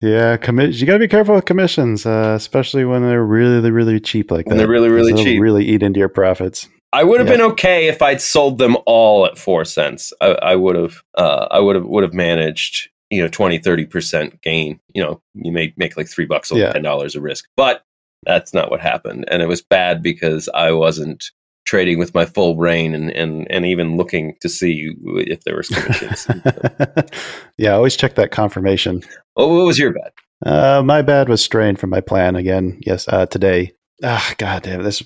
[0.00, 3.98] yeah, commi- You got to be careful with commissions, uh, especially when they're really, really
[4.00, 4.50] cheap like that.
[4.50, 5.40] When they're really, really cheap.
[5.40, 6.68] Really eat into your profits.
[6.92, 10.12] I would have been okay if I'd sold them all at four cents.
[10.22, 13.84] I, I would have, uh, I would have, would have managed, you know, 20, 30
[13.86, 14.80] percent gain.
[14.94, 16.72] You know, you may make like three bucks on Yeah.
[16.72, 17.82] ten dollars of risk, but
[18.24, 21.30] that's not what happened, and it was bad because I wasn't
[21.68, 25.68] trading with my full brain and and and even looking to see if there was
[25.68, 26.26] commissions.
[27.58, 29.02] yeah, I always check that confirmation.
[29.36, 30.14] oh, what was your bet?
[30.44, 32.80] Uh, my bad was strained from my plan again.
[32.86, 33.72] Yes, uh, today.
[34.02, 35.02] Ah, god damn this.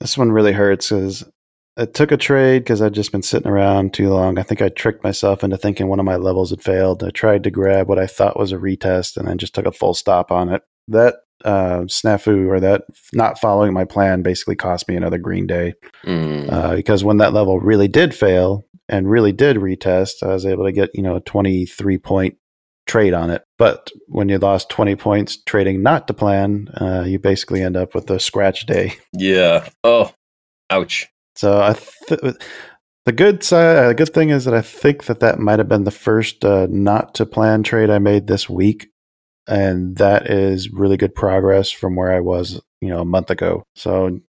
[0.00, 1.24] This one really hurts because
[1.76, 4.38] I took a trade because I'd just been sitting around too long.
[4.38, 7.04] I think I tricked myself into thinking one of my levels had failed.
[7.04, 9.72] I tried to grab what I thought was a retest and then just took a
[9.72, 10.62] full stop on it.
[10.88, 12.82] That uh, snafu or that
[13.12, 15.74] not following my plan basically cost me another green day
[16.04, 20.46] Mm, uh, because when that level really did fail and really did retest, I was
[20.46, 22.36] able to get you know a twenty three point
[22.86, 23.42] trade on it.
[23.58, 27.94] But when you lost twenty points trading not to plan, uh, you basically end up
[27.94, 28.94] with a scratch day.
[29.12, 29.68] yeah.
[29.84, 30.12] Oh,
[30.70, 31.06] ouch.
[31.36, 31.74] So I
[32.08, 32.36] th-
[33.06, 35.68] the good side, uh, the good thing is that I think that that might have
[35.68, 38.88] been the first uh, not to plan trade I made this week,
[39.46, 43.64] and that is really good progress from where I was, you know, a month ago.
[43.74, 44.20] So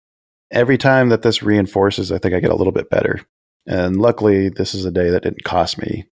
[0.51, 3.21] every time that this reinforces, I think I get a little bit better.
[3.67, 6.05] And luckily, this is a day that didn't cost me,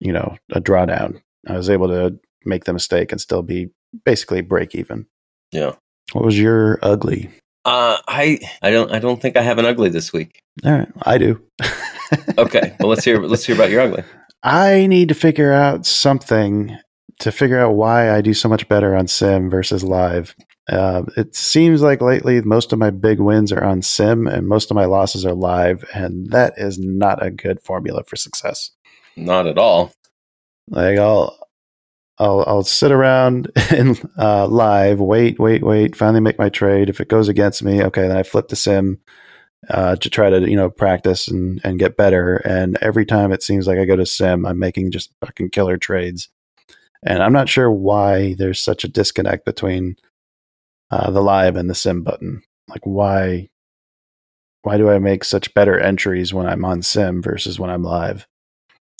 [0.00, 1.20] you know, a drawdown.
[1.46, 3.68] I was able to make the mistake and still be
[4.04, 5.06] basically break even.
[5.52, 5.74] Yeah.
[6.12, 7.30] What was your ugly?
[7.64, 10.40] Uh, I I don't I don't think I have an ugly this week.
[10.64, 11.40] All right, I do.
[12.38, 14.04] Okay, well let's hear let's hear about your ugly.
[14.42, 16.78] I need to figure out something
[17.20, 20.34] to figure out why I do so much better on sim versus live.
[20.68, 24.70] Uh, it seems like lately most of my big wins are on sim and most
[24.70, 28.70] of my losses are live, and that is not a good formula for success.
[29.16, 29.92] Not at all.
[30.68, 31.38] Like I'll
[32.18, 36.88] I'll I'll sit around in uh, live, wait, wait, wait, finally make my trade.
[36.88, 38.98] If it goes against me, okay, then I flip to sim
[39.68, 42.36] uh, to try to you know practice and and get better.
[42.36, 45.76] And every time it seems like I go to sim, I'm making just fucking killer
[45.76, 46.28] trades.
[47.06, 49.96] And I'm not sure why there's such a disconnect between
[50.90, 52.42] uh, the live and the sim button.
[52.68, 53.48] Like why
[54.62, 58.26] why do I make such better entries when I'm on sim versus when I'm live?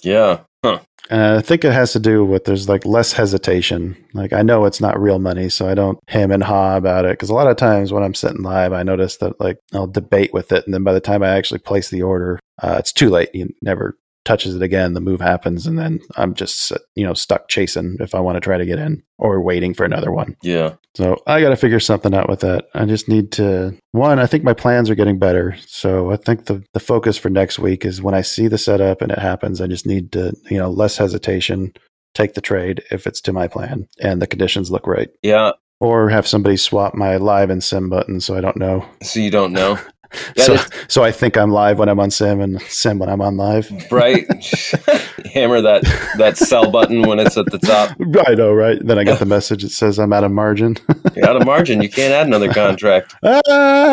[0.05, 0.41] Yeah.
[0.65, 0.79] Huh.
[1.11, 3.97] And I think it has to do with there's like less hesitation.
[4.15, 7.13] Like I know it's not real money, so I don't hem and haw about it.
[7.13, 10.33] Because a lot of times when I'm sitting live, I notice that like I'll debate
[10.33, 13.11] with it, and then by the time I actually place the order, uh, it's too
[13.11, 13.31] late.
[13.35, 13.97] You never
[14.27, 14.93] touches it again.
[14.93, 18.37] The move happens, and then I'm just uh, you know stuck chasing if I want
[18.37, 20.37] to try to get in or waiting for another one.
[20.43, 20.75] Yeah.
[20.95, 22.67] So I got to figure something out with that.
[22.75, 24.19] I just need to one.
[24.19, 27.59] I think my plans are getting better, so I think the the focus for next
[27.59, 29.61] week is when I see the setup and it happens.
[29.63, 31.73] I just need to you know less hesitation,
[32.15, 35.09] take the trade if it's to my plan and the conditions look right.
[35.23, 35.53] Yeah.
[35.81, 38.87] or have somebody swap my live and sim button so I don't know.
[39.03, 39.79] So you don't know,
[40.37, 43.21] so, is- so I think I'm live when I'm on sim and sim when I'm
[43.21, 43.71] on live.
[43.91, 44.27] right?
[45.35, 45.83] Hammer that
[46.19, 47.91] that sell button when it's at the top.
[48.27, 48.79] I know, right?
[48.85, 50.77] Then I got the message that says I'm out of margin.
[51.15, 51.83] You're out of margin.
[51.83, 53.15] You can't add another contract.
[53.23, 53.41] ah,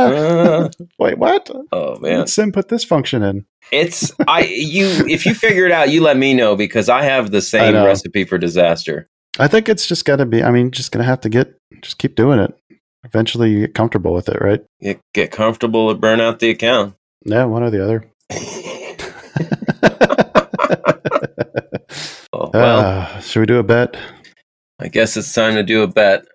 [0.06, 1.50] Uh, wait, what?
[1.72, 3.46] oh man, Sim put this function in.
[3.72, 4.86] it's I you.
[5.08, 8.24] If you figure it out, you let me know because I have the same recipe
[8.26, 9.10] for disaster.
[9.40, 10.44] I think it's just got to be.
[10.44, 12.54] I mean, just gonna have to get, just keep doing it.
[13.04, 14.64] Eventually, you get comfortable with it, right?
[14.80, 16.96] You get comfortable or burn out the account.
[17.26, 18.06] Yeah, one or the other.
[22.36, 23.96] Oh, well, uh, should we do a bet?
[24.80, 26.26] I guess it's time to do a bet.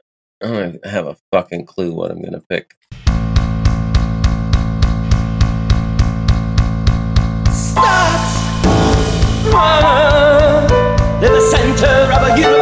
[0.43, 2.77] I don't have a fucking clue what I'm gonna pick.
[7.51, 8.35] Stars,
[9.51, 10.67] mama,
[11.25, 12.58] in the center of a universe.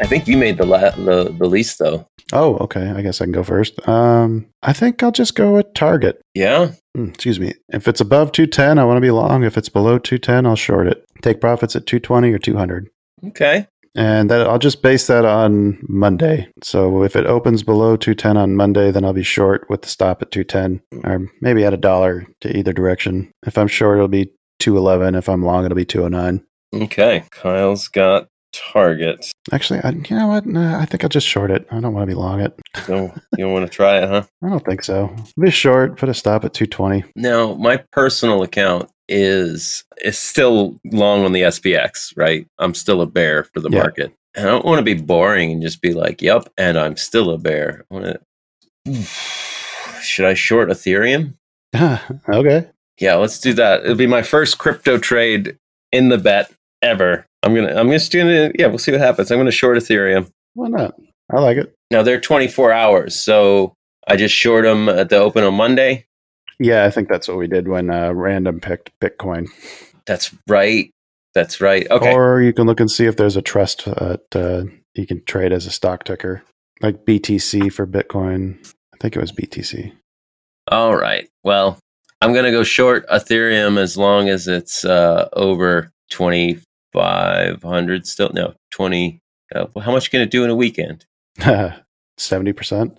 [0.00, 2.06] I think you made the la- the, the least though.
[2.32, 2.90] Oh, okay.
[2.90, 3.86] I guess I can go first.
[3.88, 6.20] Um, I think I'll just go with target.
[6.34, 6.72] Yeah.
[6.94, 7.54] Hmm, excuse me.
[7.70, 9.44] If it's above 210, I want to be long.
[9.44, 11.04] If it's below 210, I'll short it.
[11.22, 12.88] Take profits at 220 or 200.
[13.28, 13.66] Okay.
[13.94, 16.48] And that I'll just base that on Monday.
[16.62, 20.22] So if it opens below 210 on Monday, then I'll be short with the stop
[20.22, 23.32] at 210 or maybe at a dollar to either direction.
[23.46, 25.14] If I'm short, it'll be 211.
[25.14, 26.44] If I'm long, it'll be 209.
[26.74, 27.24] Okay.
[27.30, 29.30] Kyle's got target.
[29.52, 30.46] Actually, I, you know what?
[30.46, 31.66] Nah, I think I'll just short it.
[31.70, 32.58] I don't want to be long it.
[32.86, 34.24] So you don't want to try it, huh?
[34.44, 35.14] I don't think so.
[35.40, 37.04] Be short, put a stop at 220.
[37.16, 42.46] Now, my personal account is is still long on the SPX, right?
[42.58, 43.78] I'm still a bear for the Yeah.
[43.78, 44.12] market.
[44.34, 47.30] And I don't want to be boring and just be like, "Yep," and I'm still
[47.30, 47.84] a bear.
[47.90, 48.20] I to.
[50.02, 51.34] Should I short Ethereum?
[52.28, 52.68] okay.
[53.00, 53.84] Yeah, let's do that.
[53.84, 55.56] It'll be my first crypto trade
[55.92, 56.50] in the bet
[56.82, 57.26] ever.
[57.42, 57.74] I'm gonna.
[57.74, 58.52] I'm just gonna.
[58.58, 59.30] Yeah, we'll see what happens.
[59.30, 60.30] I'm gonna short Ethereum.
[60.54, 60.94] Why not?
[61.30, 61.74] I like it.
[61.90, 63.74] Now they're 24 hours, so
[64.06, 66.06] I just short them at the open on Monday.
[66.58, 69.48] Yeah, I think that's what we did when uh, random picked Bitcoin.
[70.06, 70.90] That's right.
[71.34, 71.88] That's right.
[71.90, 72.12] Okay.
[72.12, 74.64] Or you can look and see if there's a trust that uh,
[74.94, 76.42] you can trade as a stock ticker,
[76.80, 78.58] like BTC for Bitcoin.
[78.92, 79.92] I think it was BTC.
[80.66, 81.28] All right.
[81.44, 81.78] Well,
[82.20, 85.92] I'm going to go short Ethereum as long as it's uh, over
[86.94, 88.30] 2,500 still.
[88.32, 89.20] No, 20.
[89.54, 91.06] Uh, how much can it do in a weekend?
[92.18, 92.98] Seventy percent.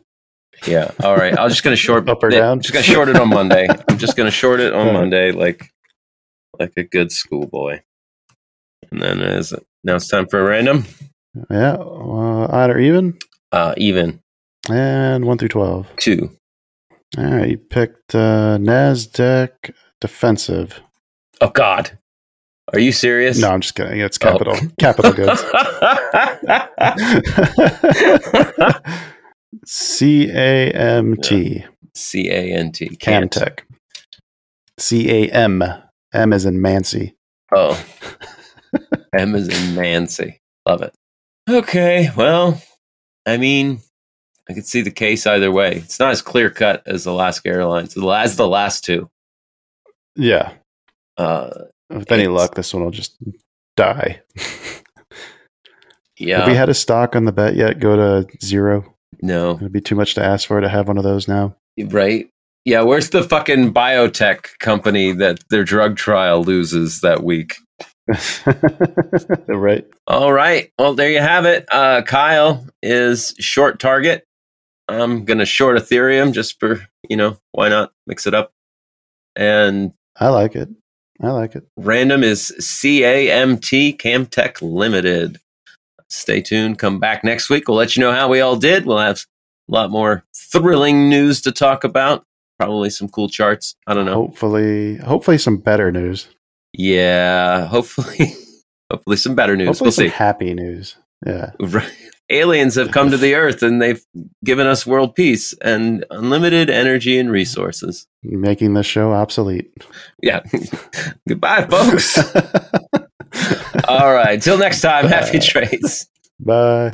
[0.65, 0.91] Yeah.
[1.03, 1.37] All right.
[1.37, 2.61] I'm just going to short Up or down?
[2.61, 3.67] Just going to short it on Monday.
[3.87, 5.69] I'm just going to short it on Monday like
[6.59, 7.81] like a good schoolboy.
[8.91, 10.85] And then is it, now it's time for a random.
[11.51, 13.17] Yeah, uh, odd or even,
[13.51, 14.21] Uh, even
[14.69, 15.87] and one through twelve.
[15.97, 16.31] two.
[17.17, 19.71] All right, you picked uh, Nasdaq
[20.01, 20.81] defensive.
[21.41, 21.97] Oh God.
[22.73, 23.39] Are you serious?
[23.39, 23.99] No, I'm just kidding.
[23.99, 24.31] It's Oh.
[24.31, 25.43] capital capital goods.
[29.65, 31.65] C A M T
[31.95, 32.89] C A N T.
[32.89, 33.59] Camtek.
[34.77, 35.63] C A M
[36.13, 37.15] M is in Mancy.
[37.53, 37.83] Oh.
[39.13, 40.39] M is in Nancy.
[40.67, 40.93] Love it.
[41.49, 42.61] Okay, well,
[43.25, 43.79] I mean,
[44.47, 45.77] I could see the case either way.
[45.77, 49.09] It's not as clear cut as Alaska Airlines, as the last two.
[50.15, 50.53] Yeah,
[51.17, 51.49] Uh,
[51.89, 53.15] with any It's- luck, this one will just
[53.75, 54.21] die.
[56.17, 58.95] yeah, Have we had a stock on the bet yet go to zero?
[59.21, 61.55] no, It'd be too much to ask for to have one of those now.
[61.89, 62.29] right?
[62.65, 67.55] Yeah, where's the fucking biotech company that their drug trial loses that week?
[69.47, 69.85] right.
[70.07, 70.71] All right.
[70.77, 71.65] Well, there you have it.
[71.71, 74.23] Uh, Kyle is short target.
[74.87, 78.51] I'm going to short Ethereum just for, you know, why not mix it up?
[79.35, 80.69] And I like it.
[81.21, 81.65] I like it.
[81.77, 85.39] random is CAMT Camtek Limited.
[86.09, 86.79] Stay tuned.
[86.79, 87.67] Come back next week.
[87.67, 88.85] We'll let you know how we all did.
[88.85, 89.25] We'll have
[89.69, 92.23] a lot more thrilling news to talk about.
[92.57, 93.75] Probably some cool charts.
[93.85, 94.13] I don't know.
[94.15, 96.27] Hopefully, hopefully some better news.
[96.73, 97.67] Yeah.
[97.67, 98.33] Hopefully,
[98.91, 99.67] hopefully some better news.
[99.67, 100.09] Hopefully we'll some see.
[100.09, 100.95] happy news.
[101.25, 101.51] Yeah.
[101.59, 101.91] Right.
[102.29, 104.03] Aliens have come to the earth and they've
[104.43, 108.07] given us world peace and unlimited energy and resources.
[108.21, 109.71] You're making this show obsolete.
[110.21, 110.41] Yeah.
[111.27, 112.17] Goodbye, folks.
[113.87, 114.41] All right.
[114.41, 116.07] Till next time, happy trades.
[116.39, 116.93] Bye.